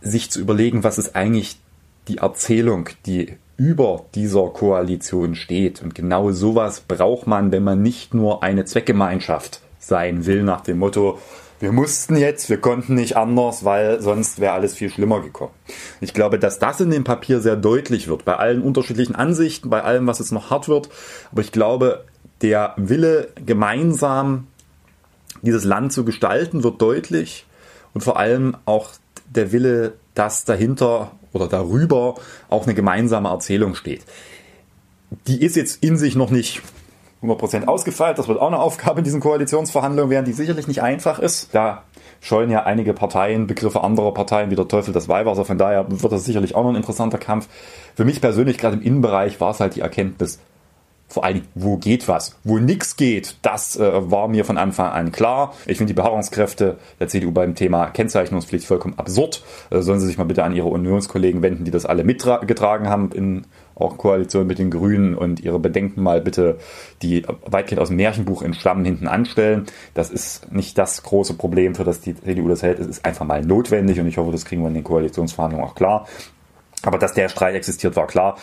sich 0.01 0.31
zu 0.31 0.39
überlegen, 0.39 0.83
was 0.83 0.97
ist 0.97 1.15
eigentlich 1.15 1.59
die 2.07 2.17
Erzählung, 2.17 2.89
die 3.05 3.37
über 3.57 4.05
dieser 4.15 4.49
Koalition 4.49 5.35
steht. 5.35 5.81
Und 5.81 5.95
genau 5.95 6.31
sowas 6.31 6.81
braucht 6.81 7.27
man, 7.27 7.51
wenn 7.51 7.63
man 7.63 7.81
nicht 7.81 8.13
nur 8.13 8.43
eine 8.43 8.65
Zweckgemeinschaft 8.65 9.61
sein 9.79 10.25
will, 10.25 10.43
nach 10.43 10.61
dem 10.61 10.79
Motto, 10.79 11.19
wir 11.59 11.71
mussten 11.71 12.15
jetzt, 12.15 12.51
wir 12.51 12.61
konnten 12.61 12.93
nicht 12.93 13.17
anders, 13.17 13.65
weil 13.65 13.99
sonst 13.99 14.39
wäre 14.39 14.53
alles 14.53 14.75
viel 14.75 14.91
schlimmer 14.91 15.21
gekommen. 15.21 15.53
Ich 16.01 16.13
glaube, 16.13 16.37
dass 16.37 16.59
das 16.59 16.79
in 16.81 16.91
dem 16.91 17.03
Papier 17.03 17.39
sehr 17.39 17.55
deutlich 17.55 18.07
wird, 18.07 18.25
bei 18.25 18.35
allen 18.35 18.61
unterschiedlichen 18.61 19.15
Ansichten, 19.15 19.71
bei 19.71 19.83
allem, 19.83 20.05
was 20.05 20.19
jetzt 20.19 20.31
noch 20.31 20.51
hart 20.51 20.69
wird. 20.69 20.89
Aber 21.31 21.41
ich 21.41 21.51
glaube, 21.51 22.05
der 22.41 22.73
Wille, 22.77 23.29
gemeinsam 23.43 24.47
dieses 25.41 25.63
Land 25.63 25.93
zu 25.93 26.05
gestalten, 26.05 26.63
wird 26.63 26.79
deutlich. 26.79 27.47
Und 27.95 28.03
vor 28.03 28.19
allem 28.19 28.55
auch 28.65 28.89
der 29.27 29.51
Wille, 29.51 29.93
dass 30.13 30.45
dahinter 30.45 31.11
oder 31.37 31.47
darüber 31.47 32.15
auch 32.49 32.63
eine 32.63 32.73
gemeinsame 32.73 33.29
Erzählung 33.29 33.75
steht. 33.75 34.03
Die 35.27 35.41
ist 35.41 35.55
jetzt 35.55 35.83
in 35.83 35.97
sich 35.97 36.15
noch 36.15 36.31
nicht 36.31 36.61
100% 37.23 37.65
ausgefeilt. 37.65 38.17
Das 38.17 38.27
wird 38.27 38.39
auch 38.39 38.47
eine 38.47 38.59
Aufgabe 38.59 38.99
in 38.99 39.03
diesen 39.03 39.21
Koalitionsverhandlungen 39.21 40.09
werden, 40.09 40.25
die 40.25 40.33
sicherlich 40.33 40.67
nicht 40.67 40.81
einfach 40.81 41.19
ist. 41.19 41.53
Da 41.53 41.83
scheuen 42.19 42.49
ja 42.49 42.63
einige 42.63 42.93
Parteien 42.93 43.47
Begriffe 43.47 43.83
anderer 43.83 44.13
Parteien 44.13 44.49
wie 44.51 44.55
der 44.55 44.67
Teufel 44.67 44.93
das 44.93 45.07
Weihwasser. 45.07 45.45
Von 45.45 45.57
daher 45.57 45.85
wird 45.87 46.11
das 46.11 46.25
sicherlich 46.25 46.55
auch 46.55 46.63
noch 46.63 46.71
ein 46.71 46.75
interessanter 46.75 47.17
Kampf. 47.17 47.47
Für 47.95 48.05
mich 48.05 48.21
persönlich, 48.21 48.57
gerade 48.57 48.77
im 48.77 48.81
Innenbereich, 48.81 49.39
war 49.39 49.51
es 49.51 49.59
halt 49.59 49.75
die 49.75 49.81
Erkenntnis, 49.81 50.39
vor 51.07 51.23
allem, 51.23 51.43
wo 51.55 51.77
geht 51.77 52.07
was? 52.07 52.35
Wo 52.43 52.59
nichts 52.59 52.97
geht, 52.97 53.37
das 53.41 53.77
äh, 53.77 54.11
war 54.11 54.27
mir 54.27 54.43
von 54.43 54.57
Anfang 54.57 54.91
an 54.91 55.11
klar. 55.11 55.53
Ich 55.65 55.77
finde 55.77 55.93
die 55.93 55.95
Beharrungskräfte 55.95 56.77
der 56.99 57.07
CDU 57.07 57.31
beim 57.31 57.55
Thema 57.55 57.87
Kennzeichnungspflicht 57.87 58.65
vollkommen 58.65 58.99
absurd. 58.99 59.43
Äh, 59.69 59.81
sollen 59.81 60.01
sie 60.01 60.07
sich 60.07 60.17
mal 60.17 60.25
bitte 60.25 60.43
an 60.43 60.53
ihre 60.53 60.67
Unionskollegen 60.67 61.41
wenden, 61.41 61.63
die 61.63 61.71
das 61.71 61.85
alle 61.85 62.03
mitgetragen 62.03 62.89
haben 62.89 63.11
in 63.13 63.45
auch 63.79 63.97
Koalition 63.97 64.47
mit 64.47 64.59
den 64.59 64.71
Grünen 64.71 65.15
und 65.15 65.39
ihre 65.39 65.59
Bedenken 65.59 66.01
mal 66.01 66.19
bitte, 66.19 66.57
die 67.01 67.23
weitgehend 67.45 67.79
aus 67.79 67.89
dem 67.89 67.97
Märchenbuch 67.97 68.41
entstammen, 68.41 68.83
hinten 68.83 69.07
anstellen. 69.07 69.67
Das 69.93 70.09
ist 70.09 70.51
nicht 70.51 70.77
das 70.77 71.03
große 71.03 71.35
Problem, 71.35 71.75
für 71.75 71.83
das 71.83 72.01
die 72.01 72.15
CDU 72.15 72.47
das 72.47 72.63
hält. 72.63 72.79
Es 72.79 72.87
ist 72.87 73.05
einfach 73.05 73.25
mal 73.25 73.43
notwendig 73.43 73.99
und 73.99 74.07
ich 74.07 74.17
hoffe, 74.17 74.31
das 74.31 74.45
kriegen 74.45 74.63
wir 74.63 74.69
in 74.69 74.73
den 74.73 74.83
Koalitionsverhandlungen 74.83 75.67
auch 75.67 75.75
klar. 75.75 76.07
Aber 76.81 76.97
dass 76.97 77.13
der 77.13 77.29
Streit 77.29 77.55
existiert, 77.55 77.95
war 77.95 78.07
klar. 78.07 78.37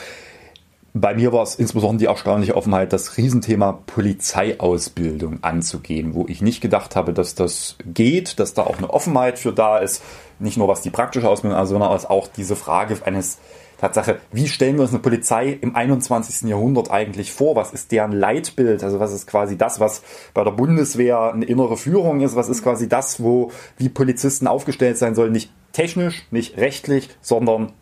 Bei 0.96 1.12
mir 1.12 1.32
war 1.32 1.42
es 1.42 1.56
insbesondere 1.56 1.98
die 1.98 2.06
erstaunliche 2.06 2.56
Offenheit, 2.56 2.92
das 2.92 3.16
Riesenthema 3.16 3.80
Polizeiausbildung 3.86 5.42
anzugehen, 5.42 6.14
wo 6.14 6.26
ich 6.28 6.40
nicht 6.40 6.60
gedacht 6.60 6.94
habe, 6.94 7.12
dass 7.12 7.34
das 7.34 7.76
geht, 7.84 8.38
dass 8.38 8.54
da 8.54 8.62
auch 8.62 8.78
eine 8.78 8.90
Offenheit 8.90 9.40
für 9.40 9.52
da 9.52 9.78
ist. 9.78 10.04
Nicht 10.38 10.56
nur 10.56 10.68
was 10.68 10.82
die 10.82 10.90
praktische 10.90 11.28
Ausbildung 11.28 11.58
angeht, 11.58 11.70
sondern 11.70 11.90
auch 11.90 12.28
diese 12.28 12.54
Frage 12.54 12.96
eines 13.04 13.38
Tatsache, 13.78 14.20
wie 14.30 14.46
stellen 14.46 14.76
wir 14.76 14.82
uns 14.82 14.92
eine 14.92 15.00
Polizei 15.00 15.58
im 15.60 15.74
21. 15.74 16.48
Jahrhundert 16.48 16.92
eigentlich 16.92 17.32
vor? 17.32 17.56
Was 17.56 17.72
ist 17.72 17.90
deren 17.90 18.12
Leitbild? 18.12 18.84
Also 18.84 19.00
was 19.00 19.12
ist 19.12 19.26
quasi 19.26 19.58
das, 19.58 19.80
was 19.80 20.02
bei 20.32 20.44
der 20.44 20.52
Bundeswehr 20.52 21.32
eine 21.32 21.44
innere 21.44 21.76
Führung 21.76 22.20
ist? 22.20 22.36
Was 22.36 22.48
ist 22.48 22.62
quasi 22.62 22.88
das, 22.88 23.20
wo 23.20 23.50
wie 23.78 23.88
Polizisten 23.88 24.46
aufgestellt 24.46 24.96
sein 24.96 25.16
sollen? 25.16 25.32
Nicht 25.32 25.50
technisch, 25.72 26.24
nicht 26.30 26.56
rechtlich, 26.56 27.10
sondern 27.20 27.72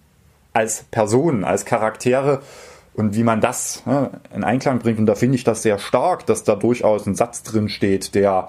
als 0.55 0.85
Personen, 0.91 1.45
als 1.45 1.67
Charaktere 1.67 2.41
und 2.95 3.15
wie 3.15 3.23
man 3.23 3.41
das 3.41 3.85
ne, 3.87 4.11
in 4.35 4.45
Einklang 4.45 4.79
bringt. 4.79 4.99
Und 4.99 5.07
da 5.07 5.15
finde 5.15 5.37
ich 5.37 5.45
das 5.45 5.63
sehr 5.63 5.79
stark, 5.79 6.27
dass 6.27 6.45
da 6.45 6.55
durchaus 6.55 7.07
ein 7.07 7.15
Satz 7.15 7.43
drin 7.43 7.69
steht, 7.69 8.15
der 8.15 8.49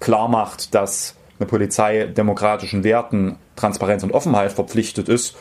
klar 0.00 0.28
macht, 0.28 0.74
dass 0.74 1.14
eine 1.38 1.46
Polizei 1.46 2.06
demokratischen 2.06 2.84
Werten, 2.84 3.36
Transparenz 3.56 4.02
und 4.02 4.12
Offenheit 4.12 4.52
verpflichtet 4.52 5.08
ist. 5.08 5.36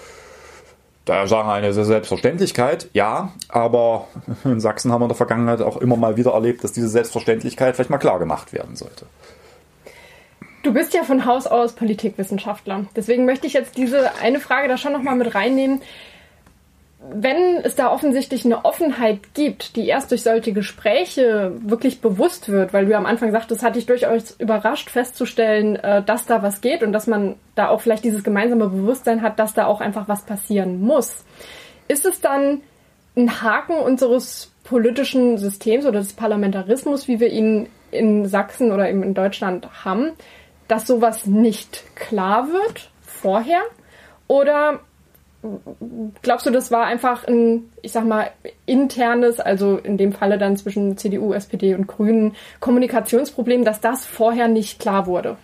Da 1.05 1.27
sagen 1.27 1.49
eine 1.49 1.71
Selbstverständlichkeit, 1.71 2.89
ja, 2.93 3.31
aber 3.47 4.07
in 4.43 4.59
Sachsen 4.59 4.91
haben 4.91 5.01
wir 5.01 5.05
in 5.05 5.09
der 5.09 5.17
Vergangenheit 5.17 5.61
auch 5.61 5.77
immer 5.77 5.97
mal 5.97 6.17
wieder 6.17 6.31
erlebt, 6.31 6.63
dass 6.63 6.71
diese 6.71 6.89
Selbstverständlichkeit 6.89 7.75
vielleicht 7.75 7.91
mal 7.91 7.99
klar 7.99 8.19
gemacht 8.19 8.53
werden 8.53 8.75
sollte. 8.75 9.05
Du 10.63 10.73
bist 10.73 10.95
ja 10.95 11.03
von 11.03 11.27
Haus 11.27 11.45
aus 11.45 11.73
Politikwissenschaftler. 11.73 12.85
Deswegen 12.95 13.25
möchte 13.25 13.45
ich 13.45 13.53
jetzt 13.53 13.77
diese 13.77 14.15
eine 14.15 14.39
Frage 14.39 14.67
da 14.67 14.77
schon 14.77 14.93
nochmal 14.93 15.15
mit 15.15 15.35
reinnehmen 15.35 15.83
wenn 17.13 17.57
es 17.63 17.75
da 17.75 17.91
offensichtlich 17.91 18.45
eine 18.45 18.65
Offenheit 18.65 19.33
gibt, 19.33 19.75
die 19.75 19.87
erst 19.87 20.11
durch 20.11 20.23
solche 20.23 20.53
Gespräche 20.53 21.53
wirklich 21.59 22.01
bewusst 22.01 22.49
wird, 22.49 22.73
weil 22.73 22.85
du 22.85 22.97
am 22.97 23.05
Anfang 23.05 23.31
sagtest, 23.31 23.63
hatte 23.63 23.79
ich 23.79 23.85
durchaus 23.85 24.31
überrascht 24.31 24.89
festzustellen, 24.89 25.75
äh, 25.75 26.03
dass 26.03 26.25
da 26.25 26.41
was 26.41 26.61
geht 26.61 26.83
und 26.83 26.93
dass 26.93 27.07
man 27.07 27.35
da 27.55 27.69
auch 27.69 27.81
vielleicht 27.81 28.03
dieses 28.03 28.23
gemeinsame 28.23 28.67
Bewusstsein 28.67 29.21
hat, 29.21 29.39
dass 29.39 29.53
da 29.53 29.65
auch 29.65 29.81
einfach 29.81 30.07
was 30.07 30.23
passieren 30.23 30.81
muss. 30.81 31.25
Ist 31.87 32.05
es 32.05 32.21
dann 32.21 32.61
ein 33.15 33.41
Haken 33.41 33.77
unseres 33.77 34.51
politischen 34.63 35.37
Systems 35.37 35.85
oder 35.85 35.99
des 35.99 36.13
Parlamentarismus, 36.13 37.07
wie 37.07 37.19
wir 37.19 37.29
ihn 37.29 37.67
in 37.91 38.25
Sachsen 38.25 38.71
oder 38.71 38.89
eben 38.89 39.03
in 39.03 39.13
Deutschland 39.13 39.85
haben, 39.85 40.11
dass 40.67 40.87
sowas 40.87 41.25
nicht 41.25 41.83
klar 41.95 42.47
wird 42.49 42.89
vorher? 43.01 43.61
Oder 44.27 44.79
glaubst 46.21 46.45
du, 46.45 46.51
das 46.51 46.71
war 46.71 46.85
einfach 46.85 47.27
ein, 47.27 47.71
ich 47.81 47.91
sag 47.91 48.05
mal, 48.05 48.31
internes, 48.65 49.39
also 49.39 49.77
in 49.77 49.97
dem 49.97 50.13
Falle 50.13 50.37
dann 50.37 50.57
zwischen 50.57 50.97
CDU, 50.97 51.33
SPD 51.33 51.75
und 51.75 51.87
Grünen, 51.87 52.35
Kommunikationsproblem, 52.59 53.63
dass 53.63 53.81
das 53.81 54.05
vorher 54.05 54.47
nicht 54.47 54.79
klar 54.79 55.07
wurde? 55.07 55.37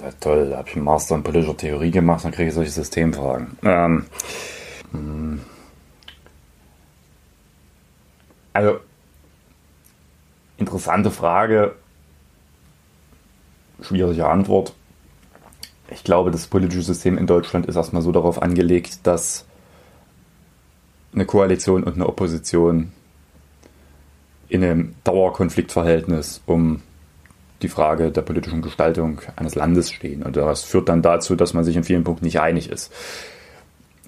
Ja, 0.00 0.10
toll, 0.20 0.50
da 0.50 0.58
habe 0.58 0.68
ich 0.68 0.76
einen 0.76 0.84
Master 0.84 1.16
in 1.16 1.22
politischer 1.22 1.56
Theorie 1.56 1.90
gemacht, 1.90 2.24
dann 2.24 2.32
kriege 2.32 2.48
ich 2.48 2.54
solche 2.54 2.70
Systemfragen. 2.70 3.58
Ähm, 3.62 4.06
hm. 4.92 5.40
also, 8.52 8.80
interessante 10.58 11.10
Frage, 11.10 11.74
schwierige 13.82 14.28
Antwort 14.28 14.74
ich 15.90 16.04
glaube, 16.04 16.30
das 16.30 16.46
politische 16.46 16.82
System 16.82 17.18
in 17.18 17.26
Deutschland 17.26 17.66
ist 17.66 17.76
erstmal 17.76 18.02
so 18.02 18.12
darauf 18.12 18.40
angelegt, 18.42 19.06
dass 19.06 19.44
eine 21.12 21.26
Koalition 21.26 21.82
und 21.82 21.94
eine 21.94 22.06
Opposition 22.06 22.92
in 24.48 24.64
einem 24.64 24.94
Dauerkonfliktverhältnis 25.04 26.42
um 26.46 26.82
die 27.62 27.68
Frage 27.68 28.10
der 28.10 28.22
politischen 28.22 28.62
Gestaltung 28.62 29.20
eines 29.36 29.54
Landes 29.54 29.90
stehen. 29.90 30.22
Und 30.22 30.36
das 30.36 30.64
führt 30.64 30.88
dann 30.88 31.02
dazu, 31.02 31.36
dass 31.36 31.52
man 31.52 31.64
sich 31.64 31.76
in 31.76 31.84
vielen 31.84 32.04
Punkten 32.04 32.24
nicht 32.24 32.40
einig 32.40 32.70
ist. 32.70 32.92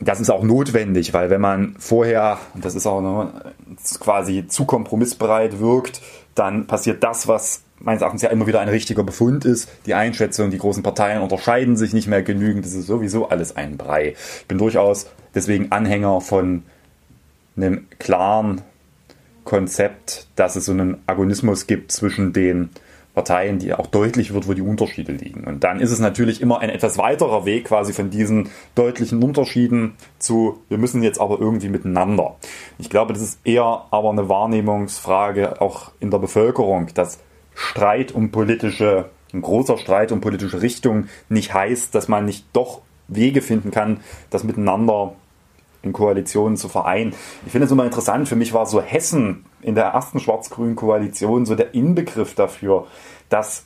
Das 0.00 0.20
ist 0.20 0.30
auch 0.30 0.42
notwendig, 0.42 1.12
weil 1.12 1.30
wenn 1.30 1.40
man 1.40 1.76
vorher, 1.78 2.38
das 2.54 2.74
ist 2.74 2.86
auch 2.86 3.00
ne, 3.00 3.52
quasi 4.00 4.46
zu 4.48 4.64
kompromissbereit 4.64 5.60
wirkt, 5.60 6.00
dann 6.34 6.66
passiert 6.66 7.04
das, 7.04 7.28
was 7.28 7.62
meines 7.82 8.02
Erachtens 8.02 8.22
ja 8.22 8.30
immer 8.30 8.46
wieder 8.46 8.60
ein 8.60 8.68
richtiger 8.68 9.02
Befund 9.02 9.44
ist. 9.44 9.68
Die 9.86 9.94
Einschätzung, 9.94 10.50
die 10.50 10.58
großen 10.58 10.82
Parteien 10.82 11.22
unterscheiden 11.22 11.76
sich 11.76 11.92
nicht 11.92 12.08
mehr 12.08 12.22
genügend. 12.22 12.64
Das 12.64 12.74
ist 12.74 12.86
sowieso 12.86 13.28
alles 13.28 13.56
ein 13.56 13.76
Brei. 13.76 14.14
Ich 14.40 14.46
bin 14.46 14.58
durchaus 14.58 15.06
deswegen 15.34 15.72
Anhänger 15.72 16.20
von 16.20 16.62
einem 17.56 17.86
klaren 17.98 18.62
Konzept, 19.44 20.28
dass 20.36 20.56
es 20.56 20.66
so 20.66 20.72
einen 20.72 21.02
Agonismus 21.06 21.66
gibt 21.66 21.92
zwischen 21.92 22.32
den 22.32 22.70
Parteien, 23.14 23.58
die 23.58 23.74
auch 23.74 23.86
deutlich 23.86 24.32
wird, 24.32 24.48
wo 24.48 24.54
die 24.54 24.62
Unterschiede 24.62 25.12
liegen. 25.12 25.44
Und 25.44 25.64
dann 25.64 25.80
ist 25.80 25.90
es 25.90 25.98
natürlich 25.98 26.40
immer 26.40 26.60
ein 26.60 26.70
etwas 26.70 26.96
weiterer 26.96 27.44
Weg 27.44 27.66
quasi 27.66 27.92
von 27.92 28.08
diesen 28.08 28.48
deutlichen 28.74 29.22
Unterschieden 29.22 29.94
zu, 30.18 30.60
wir 30.70 30.78
müssen 30.78 31.02
jetzt 31.02 31.20
aber 31.20 31.38
irgendwie 31.38 31.68
miteinander. 31.68 32.36
Ich 32.78 32.88
glaube, 32.88 33.12
das 33.12 33.22
ist 33.22 33.40
eher 33.44 33.84
aber 33.90 34.10
eine 34.10 34.30
Wahrnehmungsfrage 34.30 35.60
auch 35.60 35.92
in 36.00 36.10
der 36.10 36.18
Bevölkerung, 36.18 36.88
dass 36.94 37.18
Streit 37.54 38.12
um 38.12 38.30
politische, 38.30 39.10
ein 39.32 39.42
großer 39.42 39.78
Streit 39.78 40.12
um 40.12 40.20
politische 40.20 40.62
Richtung 40.62 41.06
nicht 41.28 41.54
heißt, 41.54 41.94
dass 41.94 42.08
man 42.08 42.24
nicht 42.24 42.46
doch 42.52 42.82
Wege 43.08 43.42
finden 43.42 43.70
kann, 43.70 44.00
das 44.30 44.44
miteinander 44.44 45.14
in 45.82 45.92
Koalitionen 45.92 46.56
zu 46.56 46.68
vereinen. 46.68 47.14
Ich 47.44 47.52
finde 47.52 47.66
es 47.66 47.72
immer 47.72 47.84
interessant, 47.84 48.28
für 48.28 48.36
mich 48.36 48.52
war 48.52 48.66
so 48.66 48.80
Hessen 48.80 49.44
in 49.60 49.74
der 49.74 49.86
ersten 49.86 50.20
schwarz-grünen 50.20 50.76
Koalition 50.76 51.44
so 51.44 51.54
der 51.54 51.74
Inbegriff 51.74 52.34
dafür, 52.34 52.86
dass 53.28 53.64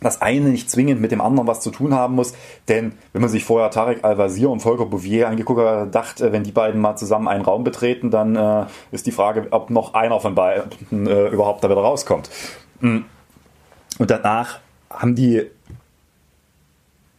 das 0.00 0.22
eine 0.22 0.50
nicht 0.50 0.70
zwingend 0.70 1.00
mit 1.00 1.10
dem 1.10 1.20
anderen 1.20 1.48
was 1.48 1.60
zu 1.60 1.70
tun 1.70 1.94
haben 1.94 2.14
muss. 2.14 2.34
Denn 2.68 2.92
wenn 3.12 3.20
man 3.20 3.30
sich 3.30 3.44
vorher 3.44 3.70
Tarek 3.70 4.04
Al-Wazir 4.04 4.48
und 4.48 4.60
Volker 4.60 4.86
Bouvier 4.86 5.28
angeguckt 5.28 5.60
hat, 5.60 5.92
dachte, 5.92 6.32
wenn 6.32 6.44
die 6.44 6.52
beiden 6.52 6.80
mal 6.80 6.96
zusammen 6.96 7.26
einen 7.26 7.44
Raum 7.44 7.64
betreten, 7.64 8.10
dann 8.10 8.36
äh, 8.36 8.66
ist 8.92 9.06
die 9.06 9.12
Frage, 9.12 9.48
ob 9.50 9.70
noch 9.70 9.94
einer 9.94 10.20
von 10.20 10.36
beiden 10.36 11.06
äh, 11.06 11.28
überhaupt 11.28 11.64
da 11.64 11.70
wieder 11.70 11.80
rauskommt. 11.80 12.30
Mhm. 12.80 13.06
Und 13.98 14.10
danach 14.10 14.60
haben 14.90 15.14
die 15.14 15.46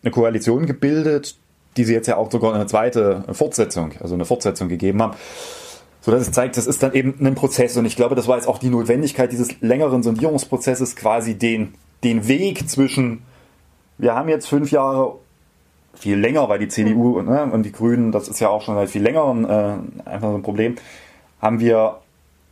eine 0.01 0.11
Koalition 0.11 0.65
gebildet, 0.65 1.35
die 1.77 1.83
sie 1.83 1.93
jetzt 1.93 2.07
ja 2.07 2.17
auch 2.17 2.31
sogar 2.31 2.53
eine 2.53 2.65
zweite 2.65 3.23
Fortsetzung, 3.31 3.93
also 3.99 4.15
eine 4.15 4.25
Fortsetzung 4.25 4.69
gegeben 4.69 5.01
haben. 5.01 5.15
So 6.01 6.11
dass 6.11 6.21
es 6.21 6.31
zeigt, 6.31 6.55
das 6.57 6.65
ist 6.65 6.81
dann 6.81 6.93
eben 6.93 7.15
ein 7.25 7.35
Prozess. 7.35 7.75
Und 7.77 7.85
ich 7.85 7.95
glaube, 7.95 8.15
das 8.15 8.27
war 8.27 8.37
jetzt 8.37 8.47
auch 8.47 8.57
die 8.57 8.69
Notwendigkeit 8.69 9.31
dieses 9.31 9.59
längeren 9.61 10.01
Sondierungsprozesses, 10.01 10.95
quasi 10.95 11.35
den, 11.35 11.75
den 12.03 12.27
Weg 12.27 12.69
zwischen, 12.69 13.23
wir 13.97 14.15
haben 14.15 14.29
jetzt 14.29 14.47
fünf 14.47 14.71
Jahre 14.71 15.15
viel 15.93 16.17
länger, 16.17 16.47
weil 16.47 16.59
die 16.59 16.69
CDU 16.69 17.21
ne, 17.21 17.49
und 17.51 17.63
die 17.63 17.71
Grünen, 17.73 18.13
das 18.13 18.29
ist 18.29 18.39
ja 18.39 18.49
auch 18.49 18.61
schon 18.61 18.75
seit 18.75 18.89
viel 18.89 19.01
längerem 19.01 19.43
äh, 19.45 20.09
einfach 20.09 20.29
so 20.29 20.35
ein 20.35 20.43
Problem, 20.43 20.75
haben 21.41 21.59
wir 21.59 21.97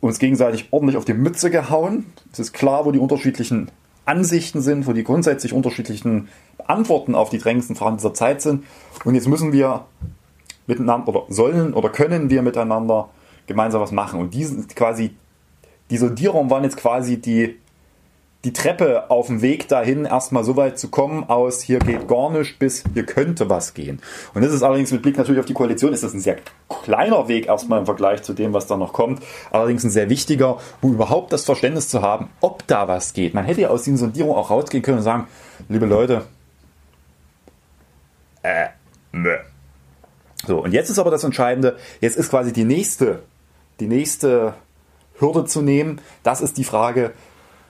uns 0.00 0.18
gegenseitig 0.18 0.68
ordentlich 0.70 0.96
auf 0.96 1.06
die 1.06 1.14
Mütze 1.14 1.50
gehauen. 1.50 2.06
Es 2.32 2.38
ist 2.38 2.52
klar, 2.52 2.84
wo 2.84 2.92
die 2.92 2.98
unterschiedlichen 2.98 3.70
Ansichten 4.08 4.60
sind, 4.62 4.86
wo 4.86 4.92
die 4.92 5.04
grundsätzlich 5.04 5.52
unterschiedlichen 5.52 6.28
Antworten 6.66 7.14
auf 7.14 7.30
die 7.30 7.38
drängendsten 7.38 7.76
Fragen 7.76 7.96
dieser 7.96 8.14
Zeit 8.14 8.42
sind. 8.42 8.64
Und 9.04 9.14
jetzt 9.14 9.28
müssen 9.28 9.52
wir 9.52 9.84
miteinander 10.66 11.08
oder 11.08 11.22
sollen 11.28 11.74
oder 11.74 11.90
können 11.90 12.30
wir 12.30 12.42
miteinander 12.42 13.08
gemeinsam 13.46 13.80
was 13.80 13.92
machen. 13.92 14.20
Und 14.20 14.34
diesen 14.34 14.66
quasi, 14.68 15.10
die 15.90 15.96
Sondierung 15.96 16.50
waren 16.50 16.64
jetzt 16.64 16.76
quasi 16.76 17.18
die 17.20 17.56
die 18.44 18.52
Treppe 18.52 19.10
auf 19.10 19.26
dem 19.26 19.42
Weg 19.42 19.66
dahin 19.66 20.04
erstmal 20.04 20.44
so 20.44 20.56
weit 20.56 20.78
zu 20.78 20.88
kommen 20.88 21.28
aus 21.28 21.60
hier 21.60 21.80
geht 21.80 22.06
gar 22.06 22.30
nichts 22.30 22.56
bis 22.56 22.84
hier 22.94 23.04
könnte 23.04 23.50
was 23.50 23.74
gehen. 23.74 24.00
Und 24.32 24.44
das 24.44 24.52
ist 24.52 24.62
allerdings 24.62 24.92
mit 24.92 25.02
Blick 25.02 25.18
natürlich 25.18 25.40
auf 25.40 25.46
die 25.46 25.54
Koalition 25.54 25.92
ist 25.92 26.04
das 26.04 26.14
ein 26.14 26.20
sehr 26.20 26.36
kleiner 26.68 27.26
Weg 27.26 27.46
erstmal 27.46 27.80
im 27.80 27.86
Vergleich 27.86 28.22
zu 28.22 28.34
dem, 28.34 28.52
was 28.52 28.68
da 28.68 28.76
noch 28.76 28.92
kommt. 28.92 29.22
Allerdings 29.50 29.82
ein 29.82 29.90
sehr 29.90 30.08
wichtiger, 30.08 30.58
um 30.80 30.92
überhaupt 30.94 31.32
das 31.32 31.44
Verständnis 31.44 31.88
zu 31.88 32.00
haben, 32.00 32.30
ob 32.40 32.64
da 32.68 32.86
was 32.86 33.12
geht. 33.12 33.34
Man 33.34 33.44
hätte 33.44 33.62
ja 33.62 33.70
aus 33.70 33.82
diesen 33.82 33.98
Sondierungen 33.98 34.36
auch 34.36 34.50
rausgehen 34.50 34.84
können 34.84 34.98
und 34.98 35.04
sagen, 35.04 35.26
liebe 35.68 35.86
Leute, 35.86 36.24
äh, 38.44 38.68
mö. 39.10 39.36
So, 40.46 40.62
und 40.62 40.72
jetzt 40.72 40.90
ist 40.90 41.00
aber 41.00 41.10
das 41.10 41.24
Entscheidende, 41.24 41.76
jetzt 42.00 42.16
ist 42.16 42.30
quasi 42.30 42.52
die 42.52 42.64
nächste, 42.64 43.24
die 43.80 43.88
nächste 43.88 44.54
Hürde 45.18 45.44
zu 45.44 45.60
nehmen. 45.60 46.00
Das 46.22 46.40
ist 46.40 46.56
die 46.56 46.64
Frage, 46.64 47.12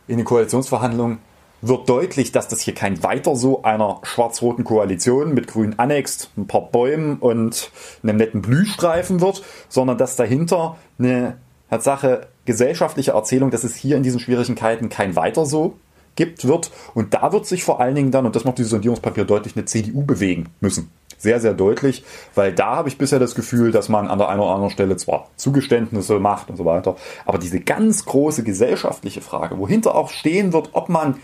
in 0.08 0.16
den 0.16 0.24
Koalitionsverhandlungen, 0.24 1.18
wird 1.60 1.88
deutlich, 1.88 2.32
dass 2.32 2.48
das 2.48 2.60
hier 2.60 2.74
kein 2.74 3.02
weiter 3.02 3.34
so 3.34 3.62
einer 3.62 4.00
schwarz-roten 4.04 4.64
Koalition 4.64 5.34
mit 5.34 5.48
grünen 5.48 5.78
Annex, 5.78 6.30
ein 6.36 6.46
paar 6.46 6.70
Bäumen 6.70 7.18
und 7.18 7.70
einem 8.02 8.16
netten 8.16 8.42
Blühstreifen 8.42 9.20
wird, 9.20 9.42
sondern 9.68 9.98
dass 9.98 10.16
dahinter 10.16 10.76
eine 10.98 11.38
Tatsache 11.68 12.28
gesellschaftliche 12.44 13.12
Erzählung, 13.12 13.50
dass 13.50 13.64
es 13.64 13.74
hier 13.76 13.96
in 13.96 14.02
diesen 14.02 14.20
Schwierigkeiten 14.20 14.88
kein 14.88 15.16
weiter 15.16 15.44
so 15.44 15.74
gibt, 16.16 16.46
wird. 16.46 16.70
Und 16.94 17.14
da 17.14 17.32
wird 17.32 17.46
sich 17.46 17.64
vor 17.64 17.80
allen 17.80 17.94
Dingen 17.94 18.10
dann, 18.10 18.26
und 18.26 18.36
das 18.36 18.44
macht 18.44 18.58
dieses 18.58 18.70
Sondierungspapier 18.70 19.24
deutlich, 19.24 19.56
eine 19.56 19.64
CDU 19.64 20.02
bewegen 20.02 20.46
müssen. 20.60 20.90
Sehr, 21.18 21.40
sehr 21.40 21.52
deutlich, 21.52 22.04
weil 22.36 22.52
da 22.52 22.76
habe 22.76 22.88
ich 22.88 22.96
bisher 22.96 23.18
das 23.18 23.34
Gefühl, 23.34 23.72
dass 23.72 23.88
man 23.88 24.06
an 24.08 24.18
der 24.18 24.28
einen 24.28 24.40
oder 24.40 24.52
anderen 24.52 24.70
Stelle 24.70 24.96
zwar 24.96 25.28
Zugeständnisse 25.36 26.20
macht 26.20 26.48
und 26.48 26.56
so 26.56 26.64
weiter, 26.64 26.96
aber 27.26 27.38
diese 27.38 27.58
ganz 27.60 28.04
große 28.04 28.44
gesellschaftliche 28.44 29.20
Frage, 29.20 29.58
wohinter 29.58 29.96
auch 29.96 30.10
stehen 30.10 30.52
wird, 30.52 30.70
ob 30.72 30.88
man 30.88 31.16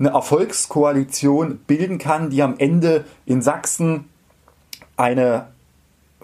eine 0.00 0.08
Erfolgskoalition 0.08 1.60
bilden 1.66 1.98
kann, 1.98 2.30
die 2.30 2.42
am 2.42 2.56
Ende 2.58 3.04
in 3.24 3.40
Sachsen 3.40 4.06
eine 4.96 5.48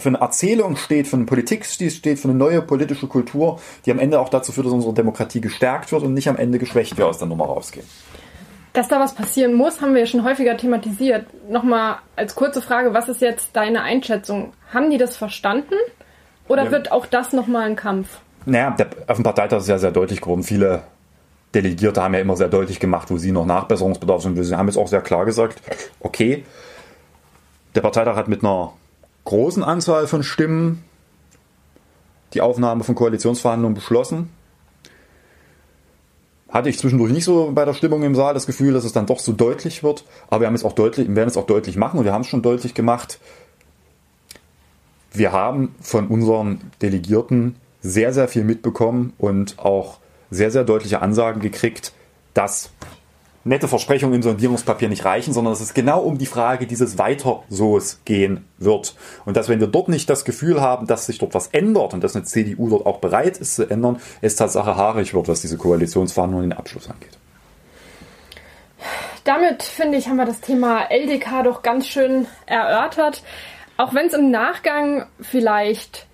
für 0.00 0.08
eine 0.08 0.18
Erzählung 0.18 0.76
steht, 0.76 1.06
für 1.06 1.16
eine 1.16 1.26
Politik 1.26 1.66
steht, 1.66 2.18
für 2.18 2.28
eine 2.28 2.36
neue 2.36 2.62
politische 2.62 3.06
Kultur, 3.06 3.60
die 3.84 3.90
am 3.90 3.98
Ende 3.98 4.18
auch 4.18 4.30
dazu 4.30 4.50
führt, 4.50 4.66
dass 4.66 4.72
unsere 4.72 4.94
Demokratie 4.94 5.40
gestärkt 5.40 5.92
wird 5.92 6.02
und 6.02 6.14
nicht 6.14 6.28
am 6.28 6.36
Ende 6.36 6.58
geschwächt 6.58 6.96
wir 6.96 7.06
aus 7.06 7.18
der 7.18 7.28
Nummer 7.28 7.44
rausgehen. 7.44 7.86
Dass 8.72 8.88
da 8.88 9.00
was 9.00 9.14
passieren 9.14 9.54
muss, 9.54 9.80
haben 9.80 9.94
wir 9.94 10.00
ja 10.00 10.06
schon 10.06 10.24
häufiger 10.24 10.56
thematisiert. 10.56 11.26
Nochmal 11.48 11.96
als 12.14 12.34
kurze 12.34 12.62
Frage, 12.62 12.94
was 12.94 13.08
ist 13.08 13.20
jetzt 13.20 13.50
deine 13.54 13.82
Einschätzung? 13.82 14.52
Haben 14.72 14.90
die 14.90 14.98
das 14.98 15.16
verstanden? 15.16 15.74
Oder 16.46 16.64
ja. 16.64 16.70
wird 16.70 16.92
auch 16.92 17.06
das 17.06 17.32
nochmal 17.32 17.66
ein 17.66 17.76
Kampf? 17.76 18.20
Naja, 18.46 18.70
der, 18.70 18.88
auf 19.06 19.16
dem 19.16 19.24
Parteitag 19.24 19.58
ist 19.58 19.68
ja 19.68 19.78
sehr 19.78 19.90
deutlich 19.90 20.20
geworden. 20.20 20.42
Viele 20.42 20.82
Delegierte 21.54 22.02
haben 22.02 22.14
ja 22.14 22.20
immer 22.20 22.36
sehr 22.36 22.48
deutlich 22.48 22.78
gemacht, 22.78 23.10
wo 23.10 23.18
sie 23.18 23.32
noch 23.32 23.44
Nachbesserungsbedarf 23.44 24.22
sind. 24.22 24.42
Sie 24.42 24.56
haben 24.56 24.68
jetzt 24.68 24.76
auch 24.76 24.88
sehr 24.88 25.00
klar 25.00 25.24
gesagt, 25.24 25.60
okay, 25.98 26.44
der 27.74 27.80
Parteitag 27.80 28.16
hat 28.16 28.28
mit 28.28 28.44
einer 28.44 28.72
großen 29.24 29.64
Anzahl 29.64 30.06
von 30.06 30.22
Stimmen 30.22 30.84
die 32.34 32.40
Aufnahme 32.40 32.84
von 32.84 32.94
Koalitionsverhandlungen 32.94 33.74
beschlossen. 33.74 34.30
Hatte 36.50 36.68
ich 36.68 36.78
zwischendurch 36.78 37.12
nicht 37.12 37.24
so 37.24 37.52
bei 37.52 37.64
der 37.64 37.74
Stimmung 37.74 38.02
im 38.02 38.14
Saal 38.14 38.34
das 38.34 38.46
Gefühl, 38.46 38.72
dass 38.72 38.84
es 38.84 38.92
dann 38.92 39.06
doch 39.06 39.20
so 39.20 39.32
deutlich 39.32 39.82
wird. 39.82 40.04
Aber 40.28 40.40
wir 40.40 40.46
haben 40.48 40.54
es 40.54 40.64
auch 40.64 40.72
deutlich, 40.72 41.08
werden 41.14 41.28
es 41.28 41.36
auch 41.36 41.46
deutlich 41.46 41.76
machen 41.76 41.98
und 41.98 42.04
wir 42.04 42.12
haben 42.12 42.22
es 42.22 42.28
schon 42.28 42.42
deutlich 42.42 42.74
gemacht. 42.74 43.20
Wir 45.12 45.32
haben 45.32 45.74
von 45.80 46.08
unseren 46.08 46.60
Delegierten 46.82 47.56
sehr, 47.80 48.12
sehr 48.12 48.28
viel 48.28 48.44
mitbekommen 48.44 49.12
und 49.18 49.58
auch 49.58 49.98
sehr, 50.30 50.50
sehr 50.50 50.64
deutliche 50.64 51.02
Ansagen 51.02 51.40
gekriegt, 51.40 51.92
dass 52.34 52.70
nette 53.44 53.68
Versprechungen 53.68 54.14
im 54.16 54.22
Sondierungspapier 54.22 54.88
nicht 54.88 55.04
reichen, 55.04 55.32
sondern 55.32 55.52
dass 55.52 55.60
es 55.60 55.74
genau 55.74 56.00
um 56.00 56.18
die 56.18 56.26
Frage 56.26 56.66
dieses 56.66 56.98
Weiter-So's 56.98 58.00
gehen 58.04 58.44
wird. 58.58 58.94
Und 59.24 59.36
dass 59.36 59.48
wenn 59.48 59.60
wir 59.60 59.66
dort 59.66 59.88
nicht 59.88 60.10
das 60.10 60.24
Gefühl 60.24 60.60
haben, 60.60 60.86
dass 60.86 61.06
sich 61.06 61.18
dort 61.18 61.34
was 61.34 61.48
ändert 61.48 61.94
und 61.94 62.04
dass 62.04 62.14
eine 62.14 62.24
CDU 62.24 62.68
dort 62.68 62.86
auch 62.86 62.98
bereit 62.98 63.38
ist 63.38 63.56
zu 63.56 63.68
ändern, 63.68 64.00
es 64.20 64.36
Tatsache 64.36 64.76
haarig 64.76 65.14
wird, 65.14 65.28
was 65.28 65.40
diese 65.40 65.56
Koalitionsverhandlungen 65.56 66.50
den 66.50 66.58
Abschluss 66.58 66.90
angeht. 66.90 67.18
Damit, 69.24 69.62
finde 69.62 69.98
ich, 69.98 70.08
haben 70.08 70.16
wir 70.16 70.24
das 70.24 70.40
Thema 70.40 70.90
LDK 70.90 71.44
doch 71.44 71.62
ganz 71.62 71.86
schön 71.86 72.26
erörtert. 72.46 73.22
Auch 73.76 73.94
wenn 73.94 74.06
es 74.06 74.14
im 74.14 74.30
Nachgang 74.30 75.06
vielleicht 75.20 76.06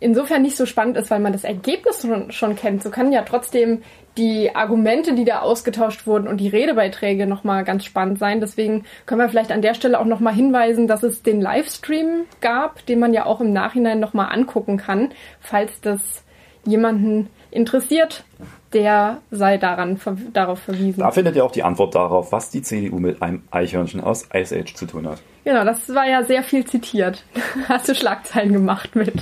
insofern 0.00 0.42
nicht 0.42 0.56
so 0.56 0.66
spannend 0.66 0.96
ist, 0.96 1.10
weil 1.10 1.20
man 1.20 1.32
das 1.32 1.44
Ergebnis 1.44 2.02
schon, 2.02 2.32
schon 2.32 2.56
kennt, 2.56 2.82
so 2.82 2.90
kann 2.90 3.12
ja 3.12 3.22
trotzdem 3.22 3.82
die 4.16 4.54
Argumente, 4.54 5.14
die 5.14 5.24
da 5.24 5.40
ausgetauscht 5.40 6.06
wurden 6.06 6.28
und 6.28 6.38
die 6.38 6.48
Redebeiträge 6.48 7.26
nochmal 7.26 7.64
ganz 7.64 7.84
spannend 7.84 8.18
sein. 8.18 8.40
Deswegen 8.40 8.84
können 9.06 9.20
wir 9.20 9.28
vielleicht 9.28 9.52
an 9.52 9.62
der 9.62 9.74
Stelle 9.74 9.98
auch 9.98 10.04
nochmal 10.04 10.34
hinweisen, 10.34 10.86
dass 10.86 11.02
es 11.02 11.22
den 11.22 11.40
Livestream 11.40 12.24
gab, 12.40 12.84
den 12.86 12.98
man 12.98 13.14
ja 13.14 13.24
auch 13.24 13.40
im 13.40 13.52
Nachhinein 13.52 14.00
nochmal 14.00 14.32
angucken 14.32 14.76
kann, 14.76 15.12
falls 15.40 15.80
das 15.80 16.24
jemanden 16.64 17.28
interessiert, 17.50 18.24
der 18.72 19.18
sei 19.30 19.58
daran 19.58 20.00
darauf 20.32 20.60
verwiesen. 20.60 21.00
Da 21.00 21.10
findet 21.10 21.36
ihr 21.36 21.44
auch 21.44 21.52
die 21.52 21.62
Antwort 21.62 21.94
darauf, 21.94 22.32
was 22.32 22.50
die 22.50 22.62
CDU 22.62 22.98
mit 22.98 23.20
einem 23.20 23.42
Eichhörnchen 23.50 24.00
aus 24.00 24.28
Ice 24.34 24.58
Age 24.58 24.74
zu 24.74 24.86
tun 24.86 25.08
hat. 25.08 25.18
Genau, 25.44 25.64
das 25.64 25.88
war 25.94 26.08
ja 26.08 26.22
sehr 26.22 26.42
viel 26.42 26.64
zitiert. 26.64 27.24
Hast 27.68 27.88
du 27.88 27.94
Schlagzeilen 27.94 28.52
gemacht 28.52 28.94
mit. 28.94 29.14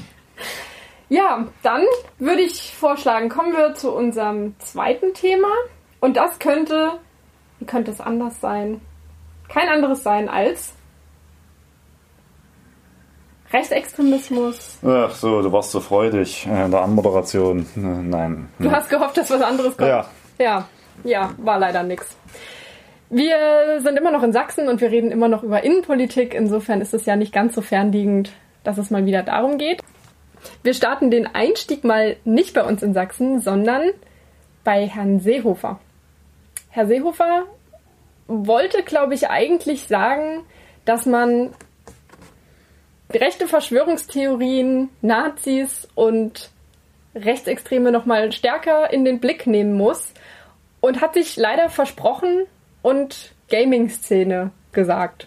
Ja, 1.11 1.45
dann 1.65 1.83
würde 2.19 2.41
ich 2.41 2.75
vorschlagen, 2.75 3.29
kommen 3.29 3.53
wir 3.53 3.75
zu 3.75 3.93
unserem 3.93 4.55
zweiten 4.61 5.13
Thema. 5.13 5.49
Und 5.99 6.17
das 6.17 6.39
könnte, 6.39 6.93
wie 7.59 7.67
könnte 7.67 7.91
es 7.91 8.01
anders 8.01 8.41
sein? 8.41 8.81
Kein 9.49 9.69
anderes 9.69 10.05
sein 10.05 10.29
als 10.29 10.73
Rechtsextremismus. 13.53 14.79
Ach 14.87 15.11
so, 15.11 15.43
du 15.43 15.51
warst 15.51 15.73
so 15.73 15.81
freudig 15.81 16.47
in 16.47 16.71
der 16.71 16.81
Anmoderation. 16.81 17.67
Nein. 17.75 18.49
Du 18.61 18.71
hast 18.71 18.89
gehofft, 18.89 19.17
dass 19.17 19.31
was 19.31 19.43
anderes 19.43 19.77
kommt. 19.77 19.89
Ja. 19.89 20.07
Ja, 20.39 20.69
ja, 21.03 21.31
war 21.39 21.59
leider 21.59 21.83
nichts. 21.83 22.17
Wir 23.11 23.81
sind 23.83 23.99
immer 23.99 24.13
noch 24.13 24.23
in 24.23 24.33
Sachsen 24.33 24.69
und 24.69 24.81
wir 24.81 24.93
reden 24.93 25.11
immer 25.11 25.27
noch 25.27 25.43
über 25.43 25.65
Innenpolitik. 25.65 26.35
Insofern 26.35 26.81
ist 26.81 26.95
es 26.95 27.05
ja 27.05 27.17
nicht 27.17 27.33
ganz 27.33 27.57
so 27.57 27.63
fernliegend, 27.63 28.31
dass 28.63 28.79
es 28.79 28.91
mal 28.91 29.05
wieder 29.05 29.25
darum 29.25 29.59
geht. 29.59 29.83
Wir 30.63 30.75
starten 30.75 31.11
den 31.11 31.27
Einstieg 31.27 31.85
mal 31.85 32.17
nicht 32.25 32.55
bei 32.55 32.63
uns 32.65 32.83
in 32.83 32.95
Sachsen, 32.95 33.41
sondern 33.41 33.91
bei 34.65 34.87
Herrn 34.87 35.21
Seehofer. 35.21 35.81
Herr 36.69 36.87
Seehofer 36.87 37.45
wollte, 38.27 38.83
glaube 38.83 39.15
ich, 39.15 39.29
eigentlich 39.29 39.89
sagen, 39.89 40.45
dass 40.85 41.07
man 41.07 41.51
rechte 43.13 43.49
Verschwörungstheorien, 43.49 44.89
Nazis 45.03 45.89
und 45.95 46.51
Rechtsextreme 47.15 47.91
noch 47.91 48.07
mal 48.07 48.31
stärker 48.31 48.93
in 48.93 49.05
den 49.05 49.19
Blick 49.19 49.47
nehmen 49.47 49.75
muss 49.75 50.13
und 50.81 51.01
hat 51.01 51.15
sich 51.15 51.37
leider 51.37 51.69
versprochen 51.69 52.45
und 52.83 53.33
Gaming-Szene 53.51 54.53
gesagt. 54.73 55.27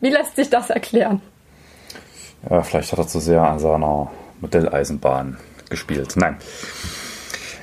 Wie 0.00 0.10
lässt 0.10 0.36
sich 0.36 0.48
das 0.48 0.70
erklären? 0.70 1.20
Ja, 2.48 2.62
vielleicht 2.62 2.92
hat 2.92 3.00
er 3.00 3.08
zu 3.08 3.18
sehr 3.18 3.42
an 3.42 3.58
seiner 3.58 4.10
Modelleisenbahn 4.40 5.36
gespielt. 5.70 6.14
Nein. 6.16 6.36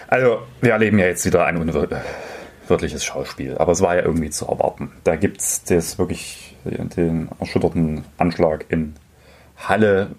Also, 0.07 0.43
wir 0.61 0.71
erleben 0.71 0.99
ja 0.99 1.07
jetzt 1.07 1.25
wieder 1.25 1.45
ein 1.45 1.57
unwirtliches 1.57 3.03
Schauspiel, 3.03 3.57
aber 3.57 3.71
es 3.71 3.81
war 3.81 3.95
ja 3.95 4.03
irgendwie 4.03 4.29
zu 4.29 4.45
erwarten. 4.45 4.91
Da 5.03 5.15
gibt 5.15 5.41
es 5.41 5.63
das 5.63 5.97
wirklich 5.97 6.55
den 6.63 7.29
erschütterten 7.39 8.03
Anschlag 8.17 8.65
in 8.69 8.95
Halle, 9.57 10.11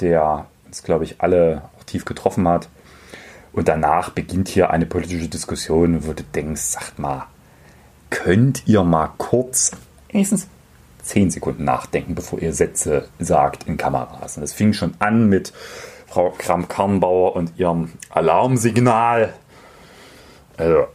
der 0.00 0.46
uns, 0.66 0.82
glaube 0.82 1.04
ich, 1.04 1.20
alle 1.20 1.62
auch 1.78 1.84
tief 1.84 2.04
getroffen 2.04 2.46
hat. 2.48 2.68
Und 3.52 3.68
danach 3.68 4.10
beginnt 4.10 4.48
hier 4.48 4.70
eine 4.70 4.86
politische 4.86 5.28
Diskussion, 5.28 6.06
wo 6.06 6.12
du 6.12 6.22
denkst, 6.22 6.62
sagt 6.62 6.98
mal, 6.98 7.26
könnt 8.10 8.66
ihr 8.66 8.82
mal 8.82 9.10
kurz 9.18 9.72
wenigstens 10.10 10.48
zehn 11.02 11.30
Sekunden 11.30 11.64
nachdenken, 11.64 12.14
bevor 12.14 12.40
ihr 12.40 12.52
Sätze 12.52 13.08
sagt 13.18 13.64
in 13.64 13.76
Kameras. 13.76 14.36
Und 14.36 14.42
es 14.42 14.52
fing 14.52 14.72
schon 14.72 14.94
an 14.98 15.28
mit 15.28 15.52
Frau 16.06 16.30
Kram-Karrenbauer 16.30 17.34
und 17.36 17.58
ihrem 17.58 17.92
Alarmsignal. 18.10 19.32
Also, 20.56 20.86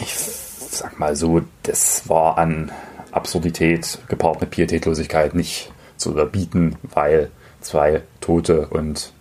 ich 0.00 0.14
sag 0.14 0.98
mal 0.98 1.16
so, 1.16 1.42
das 1.62 2.08
war 2.08 2.38
an 2.38 2.70
Absurdität 3.10 3.98
gepaart 4.08 4.40
mit 4.40 4.50
Pietätlosigkeit 4.50 5.34
nicht 5.34 5.72
zu 5.96 6.10
überbieten, 6.10 6.76
weil 6.82 7.30
zwei 7.60 8.02
Tote 8.20 8.66
und 8.68 9.12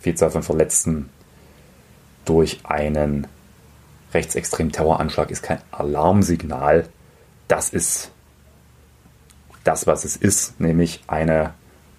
Vielzahl 0.00 0.30
von 0.30 0.42
Verletzten 0.42 1.10
durch 2.24 2.60
einen 2.64 3.26
rechtsextremen 4.14 4.72
Terroranschlag 4.72 5.30
ist 5.30 5.42
kein 5.42 5.58
Alarmsignal 5.70 6.88
das 7.48 7.70
ist 7.70 8.10
das, 9.64 9.86
was 9.86 10.04
es 10.04 10.16
ist, 10.16 10.60
nämlich 10.60 11.02
eine 11.06 11.54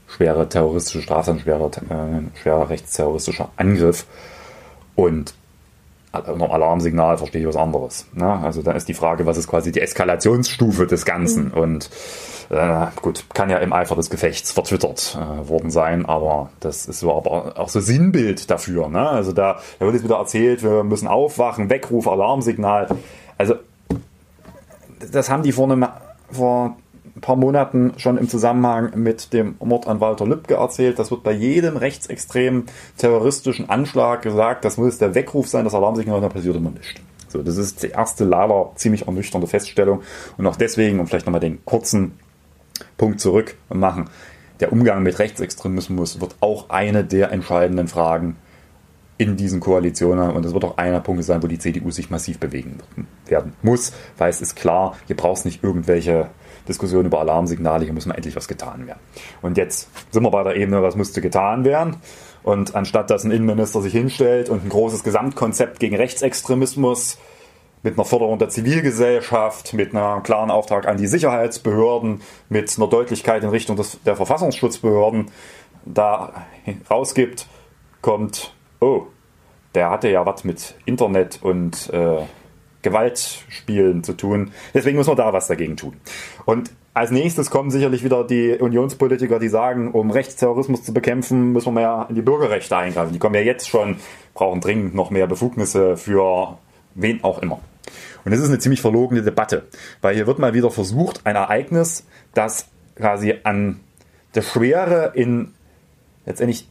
schwere 0.08 0.48
terroristische 0.48 1.02
Strafe, 1.02 1.32
ein 1.32 1.40
schwerer, 1.40 1.70
äh, 1.90 2.40
schwerer 2.42 2.70
rechtsterroristischer 2.70 3.50
Angriff. 3.58 4.06
Und 4.96 5.34
unter 6.14 6.52
Alarmsignal 6.52 7.18
verstehe 7.18 7.42
ich 7.42 7.48
was 7.48 7.58
anderes. 7.58 8.08
Ne? 8.14 8.28
Also 8.28 8.62
da 8.62 8.72
ist 8.72 8.88
die 8.88 8.94
Frage, 8.94 9.26
was 9.26 9.38
ist 9.38 9.48
quasi 9.48 9.72
die 9.72 9.82
Eskalationsstufe 9.82 10.88
des 10.88 11.06
Ganzen? 11.06 11.50
Mhm. 11.50 11.54
Und 11.54 11.90
äh, 12.50 12.88
gut, 13.02 13.26
kann 13.34 13.50
ja 13.50 13.58
im 13.58 13.74
Eifer 13.74 13.96
des 13.96 14.10
Gefechts 14.10 14.52
vertwittert 14.52 15.18
äh, 15.20 15.48
worden 15.50 15.70
sein, 15.70 16.06
aber 16.06 16.50
das 16.62 16.86
ist 16.86 17.02
so 17.02 17.14
aber 17.14 17.60
auch 17.60 17.70
so 17.70 17.82
Sinnbild 17.82 18.50
dafür. 18.50 18.88
Ne? 18.88 19.08
Also 19.08 19.34
da, 19.34 19.60
da 19.80 19.86
wird 19.86 19.96
jetzt 19.96 20.06
wieder 20.06 20.18
erzählt, 20.18 20.64
wir 20.64 20.84
müssen 20.84 21.08
aufwachen, 21.08 21.70
Weckruf, 21.70 22.08
Alarmsignal. 22.08 22.88
Also 23.38 23.56
das 25.12 25.30
haben 25.30 25.44
die 25.44 25.52
vor, 25.52 25.72
einem, 25.72 25.86
vor 26.32 26.78
ein 27.16 27.22
paar 27.22 27.36
Monaten 27.36 27.94
schon 27.98 28.18
im 28.18 28.30
Zusammenhang 28.30 28.92
mit 28.96 29.34
dem 29.34 29.56
Mord 29.60 29.88
an 29.88 30.00
Walter 30.00 30.26
Lübcke 30.26 30.56
erzählt. 30.56 31.00
Das 31.00 31.12
wird 31.12 31.24
bei 31.24 31.32
jedem 31.32 31.78
rechtsextremen 31.78 32.66
terroristischen 32.98 33.70
Anschlag 33.70 34.22
gesagt, 34.22 34.66
das 34.66 34.78
muss 34.78 34.98
der 34.98 35.16
Weckruf 35.16 35.48
sein, 35.48 35.66
das 35.66 35.74
Alarmsignal, 35.74 36.22
da 36.22 36.30
passiert 36.30 36.56
immer 36.56 36.72
nichts. 36.72 37.02
So, 37.28 37.44
das 37.44 37.58
ist 37.58 37.84
die 37.84 37.90
erste 37.90 38.24
leider 38.24 38.72
ziemlich 38.76 39.08
ernüchternde 39.08 39.48
Feststellung. 39.48 40.02
Und 40.38 40.48
auch 40.48 40.56
deswegen, 40.56 41.00
um 41.00 41.08
vielleicht 41.08 41.26
nochmal 41.26 41.42
den 41.42 41.64
kurzen 41.66 42.18
Punkt 42.98 43.20
zurück 43.20 43.56
machen, 43.70 44.10
der 44.60 44.72
Umgang 44.72 45.04
mit 45.04 45.20
Rechtsextremismus 45.20 46.22
wird 46.22 46.36
auch 46.40 46.70
eine 46.70 47.04
der 47.04 47.32
entscheidenden 47.32 47.88
Fragen 47.88 48.38
in 49.18 49.36
diesen 49.36 49.60
Koalitionen 49.60 50.32
und 50.32 50.46
das 50.46 50.54
wird 50.54 50.64
auch 50.64 50.78
einer 50.78 51.00
Punkt 51.00 51.24
sein, 51.24 51.42
wo 51.42 51.48
die 51.48 51.58
CDU 51.58 51.90
sich 51.92 52.10
massiv 52.10 52.40
bewegen 52.40 52.78
werden 53.26 53.54
muss, 53.64 53.94
weil 54.18 54.30
es 54.30 54.42
ist 54.42 54.56
klar, 54.56 54.96
hier 55.08 55.16
braucht 55.16 55.40
es 55.40 55.46
nicht 55.46 55.64
irgendwelche 55.64 56.30
Diskussionen 56.68 57.08
über 57.08 57.20
Alarmsignale, 57.20 57.86
hier 57.86 57.94
muss 57.94 58.06
mal 58.06 58.16
endlich 58.16 58.36
was 58.36 58.48
getan 58.48 58.86
werden. 58.86 59.00
Und 59.42 59.58
jetzt 59.58 59.90
sind 60.12 60.24
wir 60.24 60.32
bei 60.32 60.44
der 60.44 60.56
Ebene, 60.56 60.84
was 60.84 60.96
musste 60.96 61.22
getan 61.22 61.66
werden? 61.66 61.98
Und 62.44 62.76
anstatt 62.76 63.10
dass 63.10 63.24
ein 63.24 63.32
Innenminister 63.32 63.82
sich 63.82 63.94
hinstellt 63.94 64.50
und 64.50 64.64
ein 64.64 64.70
großes 64.70 65.04
Gesamtkonzept 65.04 65.80
gegen 65.80 65.96
Rechtsextremismus 65.96 67.18
mit 67.84 67.96
einer 67.96 68.06
Förderung 68.06 68.38
der 68.38 68.50
Zivilgesellschaft, 68.50 69.74
mit 69.74 69.96
einem 69.96 70.24
klaren 70.24 70.52
Auftrag 70.52 70.88
an 70.88 70.98
die 70.98 71.08
Sicherheitsbehörden, 71.08 72.22
mit 72.50 72.76
einer 72.78 72.88
Deutlichkeit 72.88 73.44
in 73.44 73.50
Richtung 73.50 73.76
des, 73.76 74.00
der 74.04 74.16
Verfassungsschutzbehörden 74.16 75.32
da 75.86 76.46
rausgibt, 76.90 77.48
kommt 78.02 78.54
oh, 78.80 79.08
der 79.76 79.90
hatte 79.90 80.10
ja 80.10 80.26
was 80.26 80.44
mit 80.44 80.76
Internet 80.86 81.40
und 81.42 81.90
äh, 81.92 82.22
Gewaltspielen 82.82 84.04
zu 84.04 84.14
tun. 84.14 84.52
Deswegen 84.74 84.98
muss 84.98 85.08
man 85.08 85.18
da 85.18 85.34
was 85.34 85.48
dagegen 85.48 85.78
tun. 85.78 85.98
Und 86.46 86.72
als 86.94 87.12
nächstes 87.12 87.52
kommen 87.52 87.70
sicherlich 87.70 88.04
wieder 88.04 88.26
die 88.26 88.54
Unionspolitiker, 88.54 89.40
die 89.40 89.50
sagen, 89.50 89.92
um 89.92 90.10
Rechtsterrorismus 90.10 90.84
zu 90.84 90.94
bekämpfen, 90.94 91.52
müssen 91.52 91.68
wir 91.68 91.72
mehr 91.74 92.06
in 92.10 92.16
die 92.16 92.22
Bürgerrechte 92.22 92.76
eingreifen. 92.76 93.14
Die 93.14 93.20
kommen 93.20 93.36
ja 93.36 93.42
jetzt 93.42 93.70
schon, 93.70 93.98
brauchen 94.34 94.62
dringend 94.62 94.96
noch 94.96 95.12
mehr 95.12 95.28
Befugnisse 95.28 95.96
für 95.98 96.58
wen 96.96 97.24
auch 97.24 97.40
immer. 97.42 97.60
Und 98.26 98.32
das 98.32 98.40
ist 98.40 98.50
eine 98.50 98.60
ziemlich 98.60 98.82
verlogene 98.82 99.22
Debatte, 99.22 99.68
weil 100.02 100.16
hier 100.16 100.28
wird 100.28 100.40
mal 100.40 100.54
wieder 100.54 100.72
versucht, 100.72 101.22
ein 101.26 101.36
Ereignis, 101.36 102.06
das 102.34 102.68
quasi 102.96 103.36
an 103.44 103.80
der 104.34 104.42
Schwere 104.42 105.12
in 105.14 105.54
letztendlich 106.26 106.68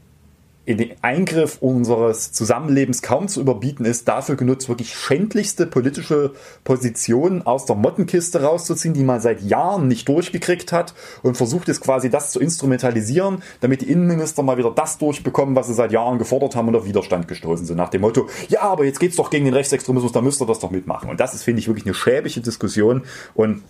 in 0.66 0.78
den 0.78 0.90
Eingriff 1.00 1.58
unseres 1.60 2.32
Zusammenlebens 2.32 3.00
kaum 3.00 3.28
zu 3.28 3.40
überbieten 3.40 3.84
ist, 3.84 4.08
dafür 4.08 4.34
genutzt, 4.34 4.68
wirklich 4.68 4.94
schändlichste 4.94 5.64
politische 5.66 6.32
Positionen 6.64 7.46
aus 7.46 7.66
der 7.66 7.76
Mottenkiste 7.76 8.42
rauszuziehen, 8.42 8.92
die 8.92 9.04
man 9.04 9.20
seit 9.20 9.42
Jahren 9.42 9.86
nicht 9.86 10.08
durchgekriegt 10.08 10.72
hat 10.72 10.94
und 11.22 11.36
versucht 11.36 11.68
jetzt 11.68 11.80
quasi 11.80 12.10
das 12.10 12.32
zu 12.32 12.40
instrumentalisieren, 12.40 13.42
damit 13.60 13.82
die 13.82 13.90
Innenminister 13.90 14.42
mal 14.42 14.58
wieder 14.58 14.72
das 14.72 14.98
durchbekommen, 14.98 15.54
was 15.54 15.68
sie 15.68 15.74
seit 15.74 15.92
Jahren 15.92 16.18
gefordert 16.18 16.56
haben 16.56 16.66
und 16.68 16.76
auf 16.76 16.84
Widerstand 16.84 17.28
gestoßen 17.28 17.64
sind. 17.64 17.76
Nach 17.76 17.88
dem 17.88 18.00
Motto, 18.00 18.26
ja, 18.48 18.62
aber 18.62 18.84
jetzt 18.84 18.98
geht's 18.98 19.16
doch 19.16 19.30
gegen 19.30 19.44
den 19.44 19.54
Rechtsextremismus, 19.54 20.10
da 20.10 20.20
müsst 20.20 20.42
ihr 20.42 20.46
das 20.46 20.58
doch 20.58 20.72
mitmachen. 20.72 21.08
Und 21.08 21.20
das 21.20 21.32
ist, 21.32 21.44
finde 21.44 21.60
ich, 21.60 21.68
wirklich 21.68 21.86
eine 21.86 21.94
schäbige 21.94 22.40
Diskussion 22.40 23.04
und 23.34 23.62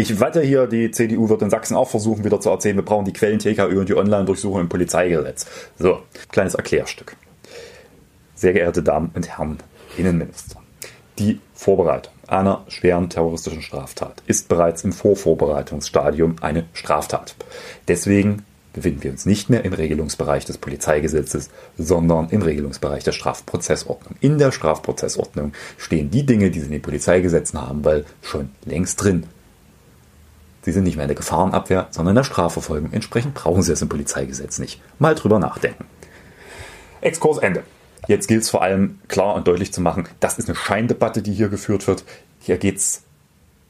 ich 0.00 0.18
wette 0.18 0.40
hier, 0.40 0.66
die 0.66 0.90
CDU 0.90 1.28
wird 1.28 1.42
in 1.42 1.50
Sachsen 1.50 1.76
auch 1.76 1.90
versuchen, 1.90 2.24
wieder 2.24 2.40
zu 2.40 2.48
erzählen, 2.48 2.76
wir 2.76 2.84
brauchen 2.84 3.04
die 3.04 3.12
Quellen 3.12 3.38
TKÖ 3.38 3.80
und 3.80 3.88
die 3.88 3.96
Online-Durchsuchung 3.96 4.62
im 4.62 4.68
Polizeigesetz. 4.68 5.46
So, 5.78 6.00
kleines 6.30 6.54
Erklärstück. 6.54 7.16
Sehr 8.34 8.54
geehrte 8.54 8.82
Damen 8.82 9.10
und 9.14 9.28
Herren 9.28 9.58
Innenminister, 9.98 10.62
die 11.18 11.40
Vorbereitung 11.52 12.14
einer 12.26 12.64
schweren 12.68 13.10
terroristischen 13.10 13.60
Straftat 13.60 14.22
ist 14.26 14.48
bereits 14.48 14.84
im 14.84 14.92
Vorvorbereitungsstadium 14.92 16.36
eine 16.40 16.64
Straftat. 16.72 17.34
Deswegen 17.88 18.44
befinden 18.72 19.02
wir 19.02 19.10
uns 19.10 19.26
nicht 19.26 19.50
mehr 19.50 19.64
im 19.64 19.72
Regelungsbereich 19.72 20.44
des 20.44 20.56
Polizeigesetzes, 20.56 21.50
sondern 21.76 22.30
im 22.30 22.40
Regelungsbereich 22.40 23.02
der 23.02 23.12
Strafprozessordnung. 23.12 24.14
In 24.20 24.38
der 24.38 24.52
Strafprozessordnung 24.52 25.52
stehen 25.76 26.10
die 26.10 26.24
Dinge, 26.24 26.50
die 26.50 26.60
sie 26.60 26.66
in 26.66 26.72
den 26.72 26.82
Polizeigesetzen 26.82 27.60
haben, 27.60 27.84
weil 27.84 28.06
schon 28.22 28.50
längst 28.64 29.02
drin. 29.02 29.26
Sie 30.70 30.74
sind 30.74 30.84
nicht 30.84 30.94
mehr 30.94 31.04
in 31.04 31.08
der 31.08 31.16
Gefahrenabwehr, 31.16 31.88
sondern 31.90 32.12
in 32.12 32.16
der 32.16 32.22
Strafverfolgung. 32.22 32.92
Entsprechend 32.92 33.34
brauchen 33.34 33.60
Sie 33.62 33.72
es 33.72 33.82
im 33.82 33.88
Polizeigesetz 33.88 34.60
nicht. 34.60 34.80
Mal 35.00 35.16
drüber 35.16 35.40
nachdenken. 35.40 35.84
Exkurs 37.00 37.38
Ende. 37.38 37.64
Jetzt 38.06 38.28
gilt 38.28 38.42
es 38.42 38.50
vor 38.50 38.62
allem 38.62 39.00
klar 39.08 39.34
und 39.34 39.48
deutlich 39.48 39.72
zu 39.72 39.80
machen, 39.80 40.08
das 40.20 40.38
ist 40.38 40.48
eine 40.48 40.54
Scheindebatte, 40.54 41.22
die 41.22 41.32
hier 41.32 41.48
geführt 41.48 41.88
wird. 41.88 42.04
Hier 42.38 42.56
geht 42.56 42.76
es 42.76 43.02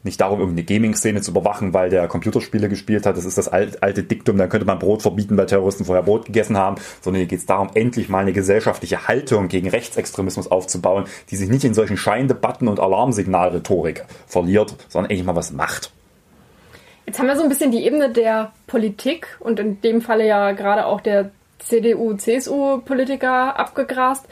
nicht 0.03 0.21
darum, 0.21 0.41
irgendeine 0.41 0.63
Gaming-Szene 0.63 1.21
zu 1.21 1.31
überwachen, 1.31 1.73
weil 1.73 1.89
der 1.89 2.07
Computerspiele 2.07 2.69
gespielt 2.69 3.07
hat. 3.07 3.17
Das 3.17 3.25
ist 3.25 3.39
das 3.39 3.47
alte 3.47 4.03
Diktum, 4.03 4.37
dann 4.37 4.49
könnte 4.49 4.67
man 4.67 4.77
Brot 4.77 5.01
verbieten, 5.01 5.37
weil 5.37 5.47
Terroristen 5.47 5.85
vorher 5.85 6.03
Brot 6.03 6.27
gegessen 6.27 6.55
haben. 6.55 6.75
Sondern 7.01 7.21
hier 7.21 7.27
geht 7.27 7.39
es 7.39 7.47
darum, 7.47 7.71
endlich 7.73 8.09
mal 8.09 8.19
eine 8.19 8.33
gesellschaftliche 8.33 9.07
Haltung 9.07 9.47
gegen 9.47 9.69
Rechtsextremismus 9.69 10.51
aufzubauen, 10.51 11.05
die 11.31 11.35
sich 11.35 11.49
nicht 11.49 11.63
in 11.63 11.73
solchen 11.73 11.97
Scheindebatten 11.97 12.67
und 12.67 12.79
Alarmsignalrhetorik 12.79 14.05
verliert, 14.27 14.75
sondern 14.87 15.09
endlich 15.09 15.25
mal 15.25 15.35
was 15.35 15.51
macht. 15.51 15.91
Haben 17.21 17.27
wir 17.27 17.35
so 17.35 17.43
ein 17.43 17.49
bisschen 17.49 17.69
die 17.69 17.85
Ebene 17.85 18.09
der 18.09 18.51
Politik 18.65 19.37
und 19.41 19.59
in 19.59 19.79
dem 19.81 20.01
Falle 20.01 20.25
ja 20.25 20.53
gerade 20.53 20.87
auch 20.87 21.01
der 21.01 21.29
CDU-CSU-Politiker 21.59 23.59
abgegrast. 23.59 24.25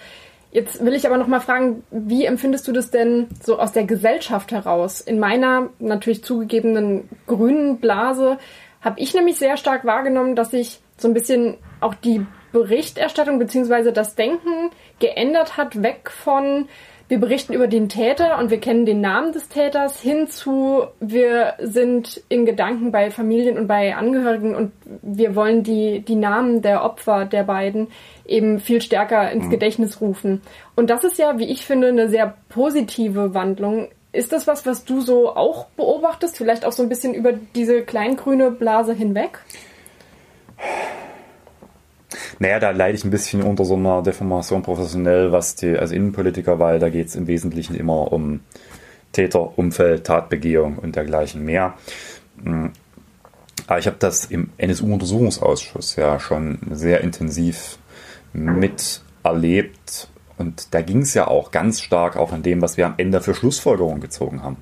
Jetzt 0.52 0.84
will 0.84 0.96
ich 0.96 1.06
aber 1.06 1.20
noch 1.20 1.28
mal 1.28 1.40
fragen, 1.40 1.84
wie 1.92 2.26
empfindest 2.26 2.68
du 2.68 2.72
das 2.72 2.90
denn 2.90 3.28
so 3.44 3.60
aus 3.60 3.74
der 3.74 3.84
Gesellschaft 3.84 4.52
heraus? 4.52 5.02
In 5.02 5.20
meiner 5.20 5.70
natürlich 5.78 6.24
zugegebenen 6.24 7.08
grünen 7.28 7.78
Blase 7.78 8.40
habe 8.82 9.00
ich 9.00 9.14
nämlich 9.14 9.38
sehr 9.38 9.58
stark 9.58 9.86
wahrgenommen, 9.86 10.36
dass 10.36 10.50
sich 10.50 10.80
so 10.98 11.08
ein 11.08 11.14
bisschen 11.14 11.60
auch 11.82 11.94
die 11.94 12.26
Berichterstattung 12.52 13.38
bzw. 13.38 13.92
das 13.92 14.16
Denken 14.16 14.72
geändert 14.98 15.58
hat, 15.58 15.84
weg 15.84 16.10
von 16.10 16.68
wir 17.10 17.20
berichten 17.20 17.54
über 17.54 17.68
den 17.68 17.90
Täter 17.90 18.38
und 18.38 18.52
wir 18.52 18.60
kennen 18.60 18.86
den 18.86 19.02
Namen 19.02 19.34
des 19.34 19.50
Täters 19.50 20.00
hinzu, 20.00 20.84
wir 21.00 21.56
sind 21.58 22.22
in 22.30 22.46
Gedanken 22.46 22.92
bei 22.92 23.10
Familien 23.10 23.58
und 23.58 23.66
bei 23.68 23.96
Angehörigen 23.96 24.56
und 24.56 24.72
wir 25.02 25.36
wollen 25.36 25.64
die, 25.64 26.02
die 26.02 26.16
Namen 26.16 26.62
der 26.62 26.84
Opfer 26.84 27.26
der 27.26 27.44
beiden 27.44 27.88
eben 28.28 28.60
viel 28.60 28.80
stärker 28.80 29.32
ins 29.32 29.46
mhm. 29.46 29.50
Gedächtnis 29.50 30.00
rufen. 30.00 30.42
Und 30.76 30.92
das 30.92 31.04
ist 31.04 31.18
ja, 31.18 31.40
wie 31.40 31.52
ich 31.52 31.66
finde, 31.66 31.88
eine 31.88 32.10
sehr 32.10 32.36
positive 32.48 33.34
Wandlung. 33.34 33.88
Ist 34.12 34.32
das 34.32 34.46
was, 34.46 34.68
was 34.68 34.86
du 34.86 35.02
so 35.02 35.36
auch 35.36 35.66
beobachtest? 35.76 36.38
Vielleicht 36.38 36.64
auch 36.64 36.72
so 36.72 36.84
ein 36.84 36.90
bisschen 36.90 37.16
über 37.16 37.34
diese 37.34 37.82
kleingrüne 37.82 38.52
Blase 38.52 38.94
hinweg? 38.94 39.40
Naja, 42.40 42.60
da 42.60 42.72
leide 42.72 42.98
ich 42.98 43.04
ein 43.04 43.12
bisschen 43.12 43.42
unter 43.42 43.66
so 43.66 43.76
einer 43.76 44.02
Deformation 44.02 44.62
professionell, 44.62 45.32
was 45.32 45.56
die, 45.56 45.78
als 45.78 45.92
Innenpolitiker, 45.92 46.60
weil 46.60 46.80
da 46.80 46.90
geht 46.90 47.08
es 47.08 47.16
im 47.16 47.28
Wesentlichen 47.28 47.76
immer 47.76 48.12
um 48.12 48.42
Täter, 49.12 49.58
Umfeld, 49.58 50.06
Tatbegehung 50.06 50.78
und 50.78 50.96
dergleichen 50.96 51.44
mehr. 51.44 51.74
Hm. 52.44 52.72
Aber 53.68 53.80
ich 53.80 53.88
habe 53.88 53.98
das 54.00 54.26
im 54.26 54.50
NSU-Untersuchungsausschuss 54.58 55.96
ja 55.96 56.20
schon 56.20 56.58
sehr 56.72 57.02
intensiv 57.02 57.78
miterlebt. 58.34 60.08
Und 60.38 60.74
da 60.74 60.82
ging 60.82 61.02
es 61.02 61.14
ja 61.14 61.28
auch 61.28 61.52
ganz 61.52 61.82
stark 61.82 62.16
auch 62.16 62.32
an 62.32 62.42
dem, 62.42 62.62
was 62.62 62.78
wir 62.78 62.86
am 62.86 62.96
Ende 62.98 63.22
für 63.22 63.36
Schlussfolgerungen 63.36 64.02
gezogen 64.02 64.42
haben. 64.42 64.58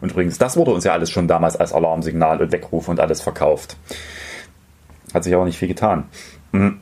Und 0.00 0.12
übrigens, 0.12 0.38
das 0.38 0.56
wurde 0.56 0.72
uns 0.72 0.84
ja 0.84 0.92
alles 0.92 1.10
schon 1.10 1.26
damals 1.26 1.56
als 1.56 1.72
Alarmsignal 1.72 2.40
und 2.40 2.52
Weckruf 2.52 2.88
und 2.88 3.00
alles 3.00 3.20
verkauft. 3.20 3.76
Hat 5.14 5.24
sich 5.24 5.34
aber 5.34 5.44
nicht 5.44 5.58
viel 5.58 5.68
getan. 5.68 6.04
Hm 6.52 6.81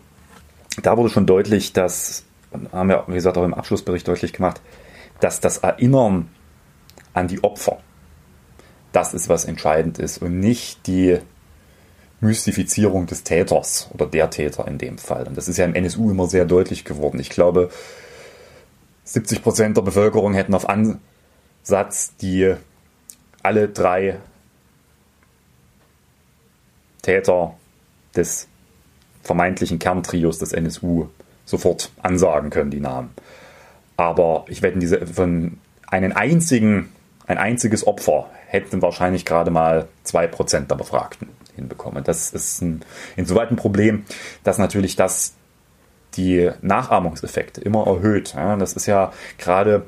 da 0.83 0.97
wurde 0.97 1.11
schon 1.11 1.27
deutlich, 1.27 1.73
dass, 1.73 2.25
haben 2.73 2.89
wir, 2.89 3.05
wie 3.07 3.15
gesagt, 3.15 3.37
auch 3.37 3.45
im 3.45 3.55
Abschlussbericht 3.55 4.07
deutlich 4.07 4.33
gemacht, 4.33 4.61
dass 5.21 5.41
das 5.41 5.59
Erinnern 5.59 6.29
an 7.13 7.29
die 7.29 7.43
Opfer, 7.43 7.79
das 8.93 9.15
ist, 9.15 9.29
was 9.29 9.45
entscheidend 9.45 9.99
ist 9.99 10.19
und 10.19 10.41
nicht 10.41 10.87
die 10.87 11.19
Mystifizierung 12.21 13.07
des 13.07 13.25
Täters 13.25 13.89
oder 13.95 14.07
der 14.07 14.31
Täter 14.31 14.67
in 14.69 14.79
dem 14.79 14.99
Fall. 14.99 15.27
Und 15.27 15.37
das 15.37 15.49
ist 15.49 15.57
ja 15.57 15.65
im 15.65 15.75
NSU 15.75 16.11
immer 16.11 16.27
sehr 16.27 16.45
deutlich 16.45 16.85
geworden. 16.85 17.19
Ich 17.19 17.31
glaube, 17.31 17.71
70 19.05 19.43
Prozent 19.43 19.77
der 19.77 19.83
Bevölkerung 19.83 20.35
hätten 20.35 20.55
auf 20.55 20.67
Ansatz 20.69 22.15
die 22.21 22.55
alle 23.43 23.69
drei 23.69 24.19
Täter 27.03 27.55
des 28.15 28.50
vermeintlichen 29.23 29.79
Kerntrios 29.79 30.39
des 30.39 30.53
NSU 30.53 31.07
sofort 31.45 31.91
ansagen 32.03 32.51
können, 32.51 32.71
die 32.71 32.81
Namen. 32.81 33.11
Aber 33.97 34.45
ich 34.49 34.63
wette, 34.63 34.79
diese 34.79 35.07
von 35.07 35.59
einen 35.87 36.13
einzigen, 36.13 36.91
ein 37.27 37.39
einziges 37.39 37.87
Opfer 37.87 38.31
hätten 38.47 38.83
wahrscheinlich 38.83 39.25
gerade 39.25 39.51
mal 39.51 39.89
2% 40.07 40.67
der 40.67 40.77
Befragten 40.77 41.29
hinbekommen. 41.55 42.03
Das 42.05 42.33
ist 42.33 42.63
ein, 42.63 42.83
insoweit 43.17 43.51
ein 43.51 43.57
Problem, 43.57 44.05
dass 44.43 44.59
natürlich 44.59 44.97
das 44.97 45.35
die 46.15 46.51
Nachahmungseffekte 46.61 47.61
immer 47.61 47.87
erhöht. 47.87 48.35
Ja, 48.35 48.57
das 48.57 48.73
ist 48.73 48.87
ja 48.87 49.13
gerade 49.39 49.87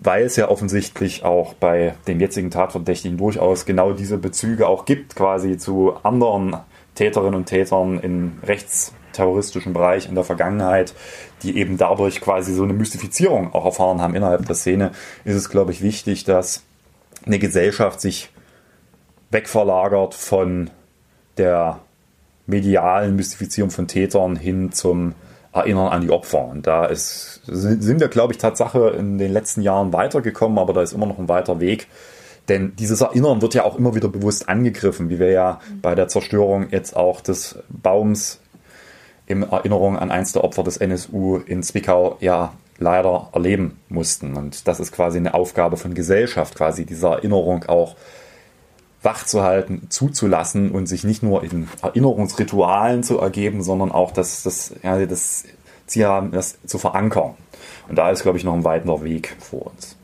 weil 0.00 0.24
es 0.24 0.36
ja 0.36 0.48
offensichtlich 0.48 1.24
auch 1.24 1.54
bei 1.54 1.94
dem 2.08 2.20
jetzigen 2.20 2.50
Tatverdächtigen 2.50 3.18
durchaus 3.18 3.66
genau 3.66 3.92
diese 3.92 4.16
Bezüge 4.16 4.66
auch 4.66 4.86
gibt, 4.86 5.14
quasi 5.14 5.58
zu 5.58 5.94
anderen 6.02 6.56
Täterinnen 7.00 7.34
und 7.34 7.46
Tätern 7.46 7.98
im 7.98 8.32
rechtsterroristischen 8.42 9.72
Bereich 9.72 10.06
in 10.06 10.14
der 10.14 10.24
Vergangenheit, 10.24 10.92
die 11.42 11.56
eben 11.56 11.78
dadurch 11.78 12.20
quasi 12.20 12.52
so 12.52 12.62
eine 12.62 12.74
Mystifizierung 12.74 13.54
auch 13.54 13.64
erfahren 13.64 14.02
haben 14.02 14.14
innerhalb 14.14 14.44
der 14.44 14.54
Szene, 14.54 14.90
ist 15.24 15.34
es, 15.34 15.48
glaube 15.48 15.72
ich, 15.72 15.80
wichtig, 15.80 16.24
dass 16.24 16.62
eine 17.24 17.38
Gesellschaft 17.38 18.02
sich 18.02 18.28
wegverlagert 19.30 20.12
von 20.12 20.68
der 21.38 21.78
medialen 22.46 23.16
Mystifizierung 23.16 23.70
von 23.70 23.88
Tätern 23.88 24.36
hin 24.36 24.70
zum 24.70 25.14
Erinnern 25.54 25.88
an 25.88 26.02
die 26.02 26.10
Opfer. 26.10 26.44
Und 26.44 26.66
da 26.66 26.84
ist, 26.84 27.40
sind 27.46 27.98
wir, 27.98 28.08
glaube 28.08 28.34
ich, 28.34 28.38
Tatsache 28.38 28.90
in 28.90 29.16
den 29.16 29.32
letzten 29.32 29.62
Jahren 29.62 29.94
weitergekommen, 29.94 30.58
aber 30.58 30.74
da 30.74 30.82
ist 30.82 30.92
immer 30.92 31.06
noch 31.06 31.18
ein 31.18 31.30
weiter 31.30 31.60
Weg. 31.60 31.88
Denn 32.48 32.74
dieses 32.76 33.00
Erinnern 33.00 33.42
wird 33.42 33.54
ja 33.54 33.64
auch 33.64 33.76
immer 33.76 33.94
wieder 33.94 34.08
bewusst 34.08 34.48
angegriffen, 34.48 35.08
wie 35.08 35.18
wir 35.18 35.30
ja 35.30 35.60
bei 35.82 35.94
der 35.94 36.08
Zerstörung 36.08 36.68
jetzt 36.70 36.96
auch 36.96 37.20
des 37.20 37.58
Baums 37.68 38.40
in 39.26 39.44
Erinnerung 39.44 39.96
an 39.96 40.10
eins 40.10 40.32
der 40.32 40.42
Opfer 40.42 40.64
des 40.64 40.78
NSU 40.78 41.36
in 41.36 41.62
Zwickau 41.62 42.16
ja 42.20 42.52
leider 42.78 43.28
erleben 43.32 43.78
mussten. 43.88 44.36
Und 44.36 44.66
das 44.66 44.80
ist 44.80 44.90
quasi 44.90 45.18
eine 45.18 45.34
Aufgabe 45.34 45.76
von 45.76 45.94
Gesellschaft, 45.94 46.56
quasi 46.56 46.84
diese 46.84 47.06
Erinnerung 47.08 47.64
auch 47.66 47.94
wach 49.02 49.24
zu 49.24 49.42
halten, 49.42 49.86
zuzulassen 49.88 50.70
und 50.72 50.86
sich 50.86 51.04
nicht 51.04 51.22
nur 51.22 51.44
in 51.44 51.68
Erinnerungsritualen 51.82 53.02
zu 53.02 53.18
ergeben, 53.18 53.62
sondern 53.62 53.92
auch 53.92 54.10
das, 54.10 54.42
das, 54.42 54.74
ja, 54.82 55.04
das 55.06 55.44
Ziel 55.86 56.06
haben, 56.06 56.32
das 56.32 56.58
zu 56.66 56.78
verankern. 56.78 57.34
Und 57.88 57.96
da 57.96 58.10
ist, 58.10 58.22
glaube 58.22 58.38
ich, 58.38 58.44
noch 58.44 58.54
ein 58.54 58.64
weiter 58.64 59.02
Weg 59.02 59.36
vor 59.40 59.66
uns. 59.66 59.96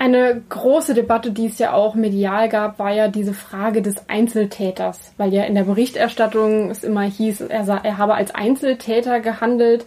Eine 0.00 0.40
große 0.48 0.94
Debatte, 0.94 1.30
die 1.30 1.44
es 1.44 1.58
ja 1.58 1.74
auch 1.74 1.94
medial 1.94 2.48
gab, 2.48 2.78
war 2.78 2.90
ja 2.90 3.08
diese 3.08 3.34
Frage 3.34 3.82
des 3.82 4.08
Einzeltäters, 4.08 5.12
weil 5.18 5.34
ja 5.34 5.44
in 5.44 5.54
der 5.54 5.64
Berichterstattung 5.64 6.70
es 6.70 6.84
immer 6.84 7.02
hieß, 7.02 7.42
er, 7.42 7.68
er 7.68 7.98
habe 7.98 8.14
als 8.14 8.34
Einzeltäter 8.34 9.20
gehandelt. 9.20 9.84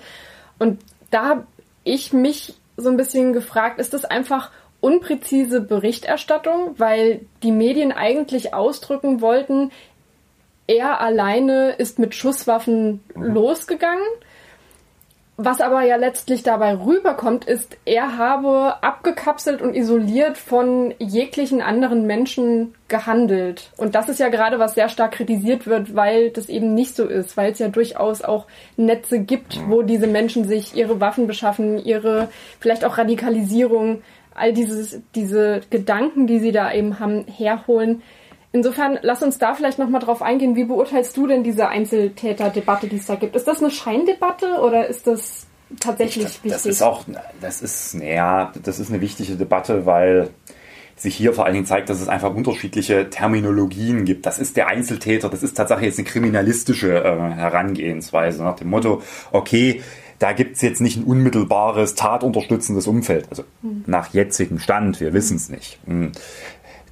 Und 0.60 0.80
da 1.10 1.26
habe 1.30 1.48
ich 1.84 2.14
mich 2.14 2.54
so 2.78 2.90
ein 2.90 2.98
bisschen 2.98 3.34
gefragt, 3.34 3.80
ist 3.80 3.96
das 3.96 4.06
einfach 4.06 4.52
unpräzise 4.82 5.62
Berichterstattung, 5.62 6.76
weil 6.78 7.22
die 7.42 7.52
Medien 7.52 7.92
eigentlich 7.92 8.54
ausdrücken 8.54 9.20
wollten, 9.20 9.72
er 10.68 11.02
alleine 11.02 11.72
ist 11.72 11.98
mit 11.98 12.14
Schusswaffen 12.14 13.04
mhm. 13.16 13.34
losgegangen. 13.34 14.06
Was 15.36 15.62
aber 15.62 15.82
ja 15.82 15.96
letztlich 15.96 16.44
dabei 16.44 16.76
rüberkommt, 16.76 17.46
ist, 17.46 17.78
er 17.86 18.18
habe 18.18 18.76
abgekapselt 18.84 19.64
und 19.64 19.74
isoliert 19.74 20.38
von 20.38 20.94
jeglichen 21.00 21.60
anderen 21.60 22.06
Menschen 22.06 22.76
gehandelt. 22.88 23.72
Und 23.78 23.96
das 23.96 24.10
ist 24.10 24.20
ja 24.20 24.30
gerade, 24.30 24.60
was 24.60 24.76
sehr 24.76 24.90
stark 24.90 25.14
kritisiert 25.14 25.66
wird, 25.66 25.96
weil 25.96 26.30
das 26.30 26.50
eben 26.50 26.76
nicht 26.76 26.96
so 26.96 27.08
ist, 27.08 27.36
weil 27.36 27.52
es 27.52 27.58
ja 27.58 27.70
durchaus 27.70 28.22
auch 28.22 28.46
Netze 28.78 29.20
gibt, 29.20 29.60
wo 29.68 29.82
diese 29.82 30.06
Menschen 30.06 30.48
sich 30.48 30.76
ihre 30.76 31.00
Waffen 31.00 31.26
beschaffen, 31.26 31.84
ihre 31.84 32.30
vielleicht 32.60 32.86
auch 32.86 33.00
Radikalisierung 33.00 34.04
all 34.36 34.54
dieses, 34.54 35.02
diese 35.16 35.62
Gedanken, 35.70 36.28
die 36.28 36.40
sie 36.40 36.52
da 36.52 36.72
eben 36.72 37.00
haben, 37.00 37.26
herholen. 37.26 38.04
Insofern, 38.56 39.00
lass 39.02 39.24
uns 39.24 39.40
da 39.40 39.56
vielleicht 39.56 39.80
nochmal 39.80 40.00
drauf 40.00 40.22
eingehen. 40.22 40.56
Wie 40.56 40.66
beurteilst 40.66 41.18
du 41.18 41.26
denn 41.26 41.44
diese 41.44 41.70
Einzeltäter-Debatte, 41.70 42.88
die 42.88 42.98
es 42.98 43.08
da 43.08 43.16
gibt? 43.16 43.36
Ist 43.36 43.48
das 43.48 43.60
eine 43.60 43.72
Scheindebatte 43.72 44.60
oder 44.62 44.88
ist 44.88 45.08
das 45.08 45.48
tatsächlich 45.80 46.26
ich, 46.26 46.44
wichtig? 46.44 46.52
Das 46.52 46.66
ist 46.68 46.84
auch, 46.84 47.04
das 47.42 47.64
ist, 47.64 47.96
naja, 47.96 48.54
das 48.64 48.80
ist 48.80 48.92
eine 48.92 49.02
wichtige 49.02 49.36
Debatte, 49.36 49.88
weil 49.88 50.30
sich 50.96 51.16
hier 51.16 51.34
vor 51.34 51.46
allen 51.46 51.56
Dingen 51.56 51.66
zeigt, 51.66 51.90
dass 51.90 52.00
es 52.00 52.08
einfach 52.08 52.32
unterschiedliche 52.34 53.10
Terminologien 53.10 54.06
gibt. 54.06 54.28
Das 54.28 54.38
ist 54.38 54.56
der 54.56 54.68
Einzeltäter, 54.68 55.30
das 55.30 55.42
ist 55.42 55.56
tatsächlich 55.56 55.88
jetzt 55.88 55.98
eine 55.98 56.08
kriminalistische 56.08 56.96
äh, 56.96 57.34
Herangehensweise 57.34 58.44
nach 58.44 58.56
dem 58.56 58.70
Motto, 58.70 59.02
okay, 59.32 59.82
da 60.20 60.32
gibt 60.32 60.56
es 60.56 60.62
jetzt 60.62 60.80
nicht 60.80 60.96
ein 60.96 61.04
unmittelbares 61.04 61.96
tatunterstützendes 61.96 62.88
Umfeld. 62.88 63.26
Also 63.30 63.44
mhm. 63.62 63.84
nach 63.88 64.14
jetzigem 64.14 64.60
Stand, 64.60 65.02
wir 65.02 65.12
wissen 65.12 65.38
es 65.38 65.50
nicht. 65.50 65.80
Hm. 65.86 66.12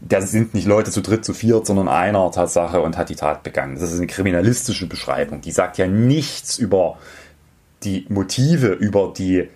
Da 0.02 0.22
sind 0.22 0.54
nicht 0.54 0.66
Leute 0.66 0.92
zu 0.92 1.02
dritt, 1.02 1.24
zu 1.24 1.34
viert, 1.34 1.68
sondern 1.68 1.88
einer 1.88 2.32
Tatsache 2.32 2.82
und 2.82 2.98
hat 2.98 3.10
die 3.10 3.16
Tat 3.16 3.44
begangen. 3.44 3.76
Das 3.76 3.92
ist 3.92 3.98
eine 3.98 4.08
kriminalistische 4.08 4.88
Beschreibung. 4.88 5.42
Die 5.42 5.52
sagt 5.52 5.78
ja 5.78 5.88
nichts 5.88 6.58
über 6.58 6.98
die 7.84 8.06
Motive, 8.10 8.70
über 8.70 9.14
die 9.16 9.48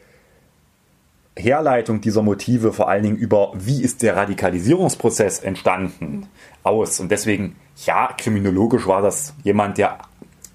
Herleitung 1.38 1.99
dieser 1.99 2.21
Motive, 2.21 2.71
vor 2.73 2.88
allen 2.88 3.03
Dingen 3.03 3.17
über, 3.17 3.51
wie 3.55 3.81
ist 3.81 4.01
der 4.01 4.15
Radikalisierungsprozess 4.15 5.39
entstanden, 5.39 6.27
aus. 6.63 6.99
Und 6.99 7.12
deswegen, 7.12 7.55
ja, 7.86 8.13
kriminologisch 8.17 8.88
war 8.88 9.01
das 9.01 9.34
jemand, 9.43 9.77
der 9.77 9.97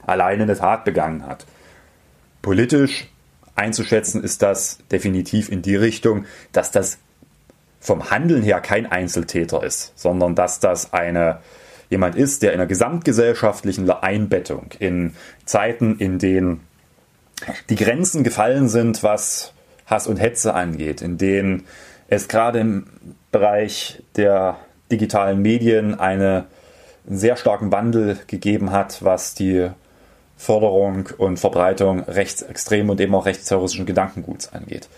alleine 0.06 0.44
eine 0.44 0.56
Tat 0.56 0.84
begangen 0.84 1.26
hat. 1.26 1.46
Politisch 2.42 3.08
einzuschätzen 3.54 4.24
ist 4.24 4.42
das 4.42 4.78
definitiv 4.90 5.50
in 5.50 5.60
die 5.62 5.76
Richtung, 5.76 6.24
dass 6.52 6.70
das 6.70 6.98
vom 7.80 8.10
Handeln 8.10 8.42
her 8.42 8.60
kein 8.60 8.90
Einzeltäter 8.90 9.64
ist, 9.64 9.98
sondern 9.98 10.34
dass 10.34 10.60
das 10.60 10.92
eine 10.92 11.40
jemand 11.88 12.14
ist, 12.14 12.42
der 12.42 12.52
in 12.52 12.60
einer 12.60 12.68
gesamtgesellschaftlichen 12.68 13.90
Einbettung 13.90 14.66
in 14.78 15.14
Zeiten, 15.44 15.98
in 15.98 16.18
denen 16.18 16.60
die 17.68 17.76
Grenzen 17.76 18.22
gefallen 18.22 18.68
sind, 18.68 19.02
was 19.02 19.52
Hass 19.86 20.06
und 20.06 20.18
Hetze 20.18 20.54
angeht, 20.54 21.02
in 21.02 21.18
denen 21.18 21.66
es 22.08 22.28
gerade 22.28 22.60
im 22.60 22.86
Bereich 23.32 24.02
der 24.16 24.58
digitalen 24.92 25.40
Medien 25.40 25.98
eine, 25.98 26.46
einen 27.08 27.18
sehr 27.18 27.36
starken 27.36 27.72
Wandel 27.72 28.18
gegeben 28.26 28.70
hat, 28.72 29.02
was 29.02 29.34
die 29.34 29.68
Förderung 30.36 31.08
und 31.18 31.38
Verbreitung 31.38 32.00
rechtsextremen 32.04 32.90
und 32.90 33.00
eben 33.00 33.14
auch 33.14 33.26
rechtsterroristischen 33.26 33.86
Gedankenguts 33.86 34.52
angeht. 34.52 34.88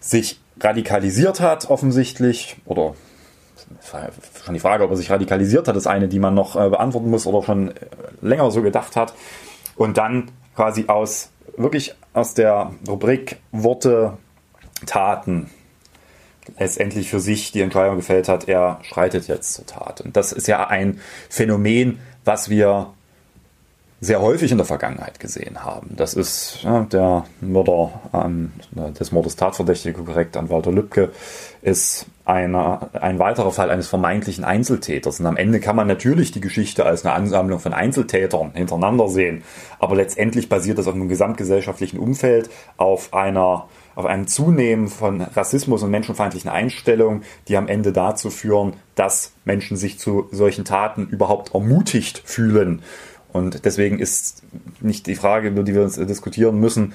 Sich 0.00 0.40
radikalisiert 0.60 1.40
hat 1.40 1.70
offensichtlich, 1.70 2.56
oder 2.64 2.94
schon 4.44 4.54
die 4.54 4.60
Frage, 4.60 4.84
ob 4.84 4.90
er 4.90 4.96
sich 4.96 5.10
radikalisiert 5.10 5.68
hat, 5.68 5.76
ist 5.76 5.86
eine, 5.86 6.08
die 6.08 6.18
man 6.18 6.34
noch 6.34 6.56
äh, 6.56 6.68
beantworten 6.68 7.10
muss 7.10 7.26
oder 7.26 7.44
schon 7.44 7.70
äh, 7.70 7.74
länger 8.20 8.50
so 8.50 8.62
gedacht 8.62 8.96
hat. 8.96 9.14
Und 9.76 9.98
dann 9.98 10.30
quasi 10.56 10.86
aus, 10.88 11.30
wirklich 11.56 11.94
aus 12.12 12.34
der 12.34 12.72
Rubrik 12.88 13.38
Worte, 13.52 14.18
Taten 14.86 15.50
letztendlich 16.58 17.10
für 17.10 17.20
sich 17.20 17.52
die 17.52 17.60
Entscheidung 17.60 17.96
gefällt 17.96 18.28
hat, 18.28 18.48
er 18.48 18.78
schreitet 18.82 19.28
jetzt 19.28 19.54
zur 19.54 19.66
Tat. 19.66 20.00
Und 20.00 20.16
das 20.16 20.32
ist 20.32 20.46
ja 20.48 20.66
ein 20.66 21.00
Phänomen, 21.28 21.98
was 22.24 22.48
wir 22.48 22.92
sehr 24.00 24.22
häufig 24.22 24.52
in 24.52 24.58
der 24.58 24.66
Vergangenheit 24.66 25.18
gesehen 25.18 25.64
haben. 25.64 25.94
Das 25.96 26.14
ist 26.14 26.60
ja, 26.62 26.82
der 26.82 27.24
Mörder 27.40 28.00
an, 28.12 28.52
des 28.98 29.10
Mordes 29.10 29.34
Tatverdächtige 29.34 30.04
korrekt 30.04 30.36
an 30.36 30.50
Walter 30.50 30.70
Lübcke 30.70 31.10
ist 31.62 32.06
eine, 32.24 32.92
ein 32.92 33.18
weiterer 33.18 33.50
Fall 33.50 33.70
eines 33.70 33.88
vermeintlichen 33.88 34.44
Einzeltäters. 34.44 35.18
Und 35.18 35.26
am 35.26 35.36
Ende 35.36 35.58
kann 35.58 35.74
man 35.74 35.88
natürlich 35.88 36.30
die 36.30 36.40
Geschichte 36.40 36.86
als 36.86 37.04
eine 37.04 37.14
Ansammlung 37.14 37.58
von 37.58 37.72
Einzeltätern 37.72 38.52
hintereinander 38.54 39.08
sehen. 39.08 39.42
Aber 39.80 39.96
letztendlich 39.96 40.48
basiert 40.48 40.78
das 40.78 40.86
auf 40.86 40.94
einem 40.94 41.08
gesamtgesellschaftlichen 41.08 41.98
Umfeld, 41.98 42.50
auf 42.76 43.12
einer 43.14 43.66
auf 43.96 44.06
einem 44.06 44.28
Zunehmen 44.28 44.86
von 44.86 45.22
Rassismus 45.22 45.82
und 45.82 45.90
menschenfeindlichen 45.90 46.48
Einstellungen, 46.48 47.24
die 47.48 47.56
am 47.56 47.66
Ende 47.66 47.92
dazu 47.92 48.30
führen, 48.30 48.74
dass 48.94 49.32
Menschen 49.44 49.76
sich 49.76 49.98
zu 49.98 50.28
solchen 50.30 50.64
Taten 50.64 51.08
überhaupt 51.08 51.52
ermutigt 51.52 52.22
fühlen 52.24 52.82
und 53.32 53.64
deswegen 53.64 53.98
ist 53.98 54.42
nicht 54.80 55.06
die 55.06 55.14
Frage, 55.14 55.48
über 55.48 55.62
die 55.62 55.74
wir 55.74 55.82
uns 55.82 55.96
diskutieren 55.96 56.58
müssen, 56.58 56.94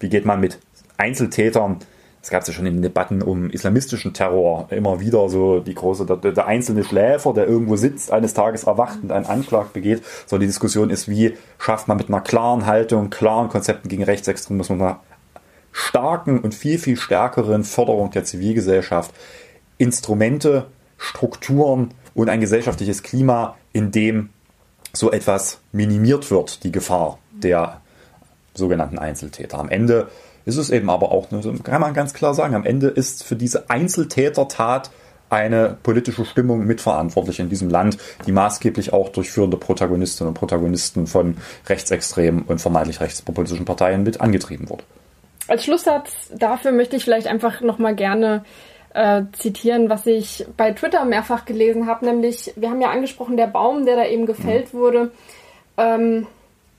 wie 0.00 0.08
geht 0.08 0.24
man 0.24 0.40
mit 0.40 0.58
Einzeltätern, 0.96 1.78
es 2.20 2.30
gab 2.30 2.46
ja 2.46 2.52
schon 2.52 2.66
in 2.66 2.82
Debatten 2.82 3.22
um 3.22 3.48
islamistischen 3.50 4.12
Terror 4.12 4.66
immer 4.70 5.00
wieder 5.00 5.28
so 5.28 5.60
die 5.60 5.74
große, 5.74 6.04
der, 6.04 6.16
der, 6.16 6.46
einzelne 6.46 6.84
Schläfer, 6.84 7.32
der 7.32 7.46
irgendwo 7.46 7.76
sitzt, 7.76 8.10
eines 8.10 8.34
Tages 8.34 8.64
erwacht 8.64 8.98
und 9.02 9.12
einen 9.12 9.26
Anschlag 9.26 9.72
begeht. 9.72 10.02
So 10.26 10.36
die 10.36 10.46
Diskussion 10.46 10.90
ist, 10.90 11.08
wie 11.08 11.36
schafft 11.58 11.86
man 11.86 11.96
mit 11.96 12.08
einer 12.08 12.20
klaren 12.20 12.66
Haltung, 12.66 13.10
klaren 13.10 13.48
Konzepten 13.48 13.88
gegen 13.88 14.02
Rechtsextremismus, 14.02 14.76
mit 14.76 14.86
einer 14.86 15.00
starken 15.70 16.40
und 16.40 16.54
viel, 16.54 16.78
viel 16.78 16.96
stärkeren 16.96 17.62
Förderung 17.64 18.10
der 18.10 18.24
Zivilgesellschaft 18.24 19.14
Instrumente, 19.78 20.66
Strukturen 20.96 21.94
und 22.14 22.28
ein 22.28 22.40
gesellschaftliches 22.40 23.04
Klima, 23.04 23.56
in 23.72 23.92
dem 23.92 24.30
so 24.92 25.10
etwas 25.10 25.60
minimiert 25.72 26.30
wird, 26.30 26.64
die 26.64 26.72
Gefahr 26.72 27.18
der 27.32 27.80
sogenannten 28.54 28.98
Einzeltäter. 28.98 29.58
Am 29.58 29.68
Ende 29.68 30.08
ist 30.44 30.56
es 30.56 30.70
eben 30.70 30.90
aber 30.90 31.12
auch, 31.12 31.28
kann 31.62 31.80
man 31.80 31.94
ganz 31.94 32.14
klar 32.14 32.34
sagen, 32.34 32.54
am 32.54 32.64
Ende 32.64 32.88
ist 32.88 33.24
für 33.24 33.36
diese 33.36 33.70
Einzeltätertat 33.70 34.90
eine 35.30 35.76
politische 35.82 36.24
Stimmung 36.24 36.66
mitverantwortlich 36.66 37.38
in 37.38 37.50
diesem 37.50 37.68
Land, 37.68 37.98
die 38.26 38.32
maßgeblich 38.32 38.92
auch 38.92 39.10
durch 39.10 39.30
führende 39.30 39.58
Protagonistinnen 39.58 40.28
und 40.28 40.34
Protagonisten 40.34 41.06
von 41.06 41.36
rechtsextremen 41.66 42.42
und 42.42 42.60
vermeintlich 42.60 43.00
rechtspopulistischen 43.00 43.66
Parteien 43.66 44.02
mit 44.02 44.20
angetrieben 44.20 44.70
wurde. 44.70 44.84
Als 45.46 45.64
Schlusssatz 45.64 46.10
dafür 46.34 46.72
möchte 46.72 46.96
ich 46.96 47.04
vielleicht 47.04 47.26
einfach 47.26 47.60
nochmal 47.60 47.94
gerne 47.94 48.44
äh, 48.98 49.22
zitieren, 49.32 49.88
was 49.88 50.06
ich 50.06 50.44
bei 50.56 50.72
Twitter 50.72 51.04
mehrfach 51.04 51.44
gelesen 51.44 51.86
habe, 51.86 52.04
nämlich, 52.04 52.52
wir 52.56 52.68
haben 52.68 52.80
ja 52.80 52.90
angesprochen, 52.90 53.36
der 53.36 53.46
Baum, 53.46 53.86
der 53.86 53.94
da 53.94 54.04
eben 54.04 54.26
gefällt 54.26 54.74
mhm. 54.74 54.78
wurde. 54.78 55.12
Ähm, 55.76 56.26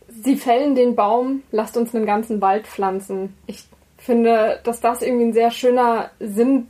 sie 0.09 0.35
fällen 0.35 0.75
den 0.75 0.95
Baum, 0.95 1.43
lasst 1.51 1.77
uns 1.77 1.95
einen 1.95 2.05
ganzen 2.05 2.41
Wald 2.41 2.67
pflanzen. 2.67 3.37
Ich 3.47 3.63
finde, 3.97 4.59
dass 4.65 4.81
das 4.81 5.01
irgendwie 5.01 5.27
ein 5.27 5.33
sehr 5.33 5.51
schöner 5.51 6.09
Sinn, 6.19 6.67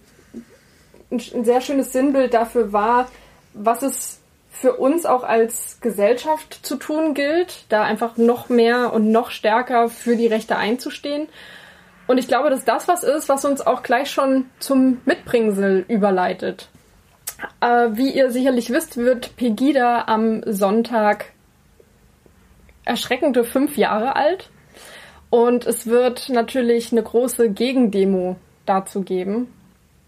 ein 1.10 1.46
sehr 1.46 1.62
schönes 1.62 1.92
Sinnbild 1.94 2.36
dafür 2.36 2.72
war, 2.72 3.08
was 3.56 3.82
es 3.82 4.20
für 4.52 4.76
uns 4.76 5.08
auch 5.08 5.24
als 5.24 5.80
Gesellschaft 5.82 6.60
zu 6.62 6.76
tun 6.76 7.16
gilt, 7.16 7.66
da 7.70 7.84
einfach 7.84 8.18
noch 8.18 8.50
mehr 8.50 8.94
und 8.94 9.12
noch 9.12 9.32
stärker 9.32 9.90
für 9.90 10.16
die 10.16 10.28
Rechte 10.28 10.58
einzustehen. 10.58 11.28
Und 12.10 12.18
ich 12.18 12.28
glaube, 12.28 12.50
dass 12.50 12.66
das 12.66 12.88
was 12.88 13.04
ist, 13.04 13.30
was 13.30 13.46
uns 13.46 13.62
auch 13.62 13.84
gleich 13.84 14.10
schon 14.10 14.50
zum 14.58 15.00
Mitbringsel 15.06 15.86
überleitet. 15.88 16.68
Äh, 17.62 17.90
wie 17.92 18.10
ihr 18.10 18.32
sicherlich 18.32 18.72
wisst, 18.72 18.98
wird 18.98 19.36
Pegida 19.36 20.06
am 20.08 20.42
Sonntag 20.48 21.26
erschreckende 22.84 23.44
fünf 23.44 23.78
Jahre 23.78 24.16
alt. 24.16 24.50
Und 25.30 25.68
es 25.68 25.86
wird 25.86 26.30
natürlich 26.30 26.92
eine 26.92 27.04
große 27.04 27.52
Gegendemo 27.52 28.38
dazu 28.66 29.04
geben. 29.04 29.54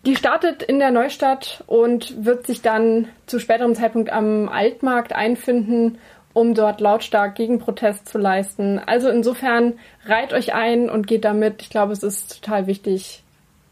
Die 0.08 0.16
startet 0.16 0.64
in 0.64 0.80
der 0.80 0.90
Neustadt 0.90 1.64
und 1.68 2.26
wird 2.26 2.48
sich 2.48 2.64
dann 2.64 3.10
zu 3.28 3.38
späterem 3.38 3.76
Zeitpunkt 3.76 4.12
am 4.12 4.50
Altmarkt 4.50 5.14
einfinden 5.14 6.00
um 6.34 6.54
dort 6.54 6.82
lautstark 6.82 7.36
Gegenprotest 7.36 8.08
zu 8.08 8.18
leisten. 8.18 8.80
Also 8.80 9.10
insofern 9.10 9.74
reiht 10.06 10.34
euch 10.34 10.54
ein 10.54 10.90
und 10.90 11.08
geht 11.08 11.26
damit. 11.26 11.62
Ich 11.62 11.70
glaube, 11.70 11.94
es 11.94 12.04
ist 12.04 12.42
total 12.42 12.68
wichtig, 12.68 13.24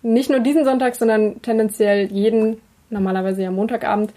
nicht 0.01 0.29
nur 0.29 0.39
diesen 0.39 0.65
Sonntag, 0.65 0.95
sondern 0.95 1.41
tendenziell 1.41 2.11
jeden, 2.11 2.61
normalerweise 2.89 3.43
ja 3.43 3.51
Montagabend, 3.51 4.13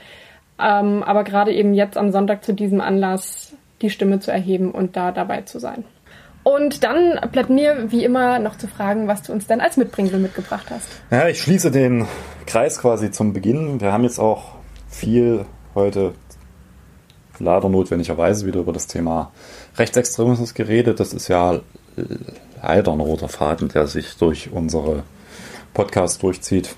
ähm, 0.60 1.02
aber 1.02 1.24
gerade 1.24 1.52
eben 1.52 1.74
jetzt 1.74 1.96
am 1.96 2.12
Sonntag 2.12 2.44
zu 2.44 2.52
diesem 2.52 2.80
Anlass 2.80 3.52
die 3.80 3.90
Stimme 3.90 4.20
zu 4.20 4.30
erheben 4.30 4.70
und 4.70 4.96
da 4.96 5.10
dabei 5.10 5.42
zu 5.42 5.58
sein. 5.58 5.84
Und 6.44 6.82
dann 6.82 7.20
bleibt 7.30 7.50
mir 7.50 7.90
wie 7.92 8.04
immer 8.04 8.38
noch 8.38 8.58
zu 8.58 8.66
fragen, 8.66 9.06
was 9.06 9.22
du 9.22 9.32
uns 9.32 9.46
denn 9.46 9.60
als 9.60 9.76
Mitbringsel 9.76 10.18
mitgebracht 10.18 10.66
hast. 10.70 10.88
Ja, 11.10 11.28
ich 11.28 11.40
schließe 11.40 11.70
den 11.70 12.06
Kreis 12.46 12.80
quasi 12.80 13.10
zum 13.10 13.32
Beginn. 13.32 13.80
Wir 13.80 13.92
haben 13.92 14.02
jetzt 14.02 14.18
auch 14.18 14.56
viel 14.88 15.46
heute 15.74 16.14
leider 17.42 17.68
notwendigerweise 17.68 18.46
wieder 18.46 18.60
über 18.60 18.72
das 18.72 18.86
Thema 18.86 19.32
Rechtsextremismus 19.76 20.54
geredet. 20.54 21.00
Das 21.00 21.12
ist 21.12 21.28
ja 21.28 21.60
leider 22.62 22.92
ein 22.92 23.00
roter 23.00 23.28
Faden, 23.28 23.68
der 23.68 23.86
sich 23.86 24.16
durch 24.16 24.50
unsere 24.52 25.02
Podcasts 25.74 26.18
durchzieht. 26.18 26.76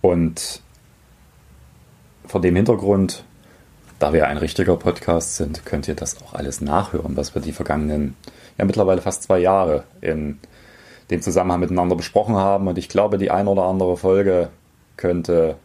Und 0.00 0.62
vor 2.26 2.40
dem 2.40 2.56
Hintergrund, 2.56 3.24
da 3.98 4.12
wir 4.12 4.26
ein 4.26 4.38
richtiger 4.38 4.76
Podcast 4.76 5.36
sind, 5.36 5.64
könnt 5.64 5.86
ihr 5.86 5.94
das 5.94 6.20
auch 6.22 6.34
alles 6.34 6.60
nachhören, 6.60 7.16
was 7.16 7.34
wir 7.34 7.42
die 7.42 7.52
vergangenen, 7.52 8.16
ja 8.58 8.64
mittlerweile 8.64 9.00
fast 9.00 9.22
zwei 9.22 9.38
Jahre 9.38 9.84
in 10.00 10.38
dem 11.10 11.22
Zusammenhang 11.22 11.60
miteinander 11.60 11.94
besprochen 11.94 12.34
haben. 12.34 12.68
Und 12.68 12.78
ich 12.78 12.88
glaube, 12.88 13.18
die 13.18 13.30
eine 13.30 13.50
oder 13.50 13.64
andere 13.64 13.96
Folge 13.96 14.48
könnte 14.96 15.56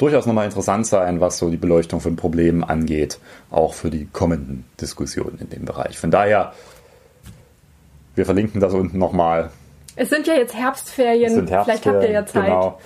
durchaus 0.00 0.24
nochmal 0.26 0.46
interessant 0.46 0.86
sein, 0.86 1.20
was 1.20 1.38
so 1.38 1.50
die 1.50 1.58
Beleuchtung 1.58 2.00
von 2.00 2.16
Problemen 2.16 2.64
angeht, 2.64 3.18
auch 3.50 3.74
für 3.74 3.90
die 3.90 4.06
kommenden 4.06 4.64
Diskussionen 4.80 5.38
in 5.40 5.50
dem 5.50 5.64
Bereich. 5.66 5.98
Von 5.98 6.10
daher, 6.10 6.54
wir 8.14 8.24
verlinken 8.24 8.60
das 8.60 8.72
unten 8.72 8.98
nochmal. 8.98 9.50
Es 9.96 10.08
sind 10.08 10.26
ja 10.26 10.34
jetzt 10.34 10.54
Herbstferien, 10.54 11.46
Herbstferien 11.46 11.64
vielleicht 11.64 11.86
habt 11.86 12.02
ihr 12.02 12.10
ja 12.10 12.26
Zeit. 12.26 12.46
Genau. 12.46 12.80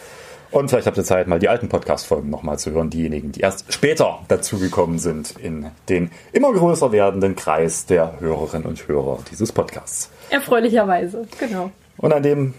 Und 0.51 0.69
vielleicht 0.69 0.87
habt 0.87 0.97
ihr 0.97 1.05
Zeit, 1.05 1.27
mal 1.27 1.39
die 1.39 1.49
alten 1.49 1.69
Podcast-Folgen 1.69 2.31
nochmal 2.31 2.59
zu 2.59 2.73
hören, 2.73 2.91
diejenigen, 2.91 3.33
die 3.33 3.41
erst 3.41 3.73
später 3.73 4.21
dazugekommen 4.29 4.99
sind 4.99 5.35
in 5.39 5.67
den 5.89 6.11
immer 6.33 6.53
größer 6.53 6.93
werdenden 6.93 7.35
Kreis 7.37 7.87
der 7.87 8.21
Hörerinnen 8.21 8.67
und 8.67 8.87
Hörer 8.87 9.19
dieses 9.31 9.51
Podcasts. 9.53 10.11
Erfreulicherweise, 10.31 11.27
genau. 11.39 11.71
Und 11.97 12.13
an 12.13 12.23
dem 12.23 12.55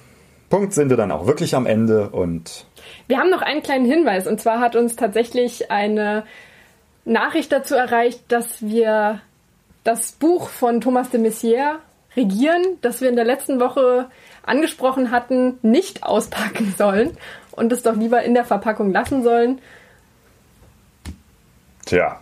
Punkt 0.49 0.73
sind 0.73 0.89
wir 0.89 0.97
dann 0.97 1.11
auch 1.11 1.27
wirklich 1.27 1.55
am 1.55 1.65
Ende 1.65 2.09
und 2.09 2.65
wir 3.07 3.17
haben 3.17 3.29
noch 3.29 3.41
einen 3.41 3.63
kleinen 3.63 3.85
Hinweis 3.85 4.27
und 4.27 4.39
zwar 4.39 4.59
hat 4.59 4.75
uns 4.75 4.95
tatsächlich 4.95 5.71
eine 5.71 6.23
Nachricht 7.03 7.51
dazu 7.51 7.75
erreicht, 7.75 8.21
dass 8.29 8.61
wir 8.61 9.21
das 9.83 10.11
Buch 10.13 10.49
von 10.49 10.81
Thomas 10.81 11.09
de 11.09 11.21
Maizière 11.21 11.79
Regieren, 12.15 12.63
das 12.81 13.01
wir 13.01 13.09
in 13.09 13.17
der 13.17 13.25
letzten 13.25 13.59
Woche 13.59 14.09
angesprochen 14.43 15.11
hatten, 15.11 15.59
nicht 15.61 16.03
auspacken 16.03 16.73
sollen 16.77 17.17
und 17.51 17.71
es 17.71 17.83
doch 17.83 17.95
lieber 17.95 18.23
in 18.23 18.33
der 18.33 18.45
Verpackung 18.45 18.91
lassen 18.91 19.23
sollen. 19.23 19.59
Tja, 21.85 22.19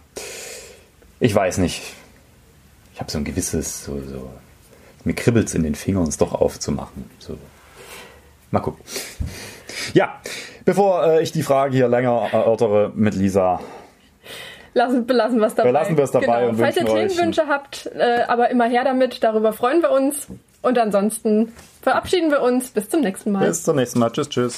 ich 1.19 1.33
weiß 1.33 1.59
nicht. 1.59 1.93
Ich 2.93 2.99
habe 2.99 3.11
so 3.11 3.17
ein 3.17 3.23
gewisses, 3.23 3.85
so, 3.85 4.01
so, 4.01 4.31
mir 5.03 5.13
kribbelt 5.13 5.47
es 5.47 5.55
in 5.55 5.63
den 5.63 5.75
Fingern, 5.75 6.07
es 6.07 6.17
doch 6.17 6.33
aufzumachen. 6.33 7.09
So. 7.19 7.37
Mal 8.53 8.59
gucken. 8.59 8.83
Ja, 9.95 10.21
bevor 10.63 11.03
äh, 11.05 11.23
ich 11.23 11.31
die 11.31 11.41
Frage 11.41 11.75
hier 11.75 11.87
länger 11.87 12.29
erörtere 12.31 12.91
mit 12.93 13.15
Lisa. 13.15 13.59
Lassen, 14.75 15.07
belassen 15.07 15.39
wir 15.39 15.47
es 15.47 15.55
dabei. 15.55 15.69
Belassen 15.69 15.97
wir 15.97 16.03
es 16.03 16.11
dabei 16.11 16.41
genau. 16.41 16.49
und 16.49 16.59
Falls 16.59 16.77
ihr 16.77 16.85
Themenwünsche 16.85 17.47
habt, 17.47 17.89
äh, 17.95 18.21
aber 18.27 18.51
immer 18.51 18.65
her 18.65 18.83
damit, 18.83 19.23
darüber 19.23 19.53
freuen 19.53 19.81
wir 19.81 19.89
uns. 19.89 20.27
Und 20.61 20.77
ansonsten 20.77 21.51
verabschieden 21.81 22.29
wir 22.29 22.41
uns. 22.41 22.69
Bis 22.69 22.89
zum 22.89 23.01
nächsten 23.01 23.31
Mal. 23.31 23.47
Bis 23.47 23.63
zum 23.63 23.75
nächsten 23.75 23.97
Mal. 23.97 24.11
Tschüss, 24.11 24.29
tschüss. 24.29 24.51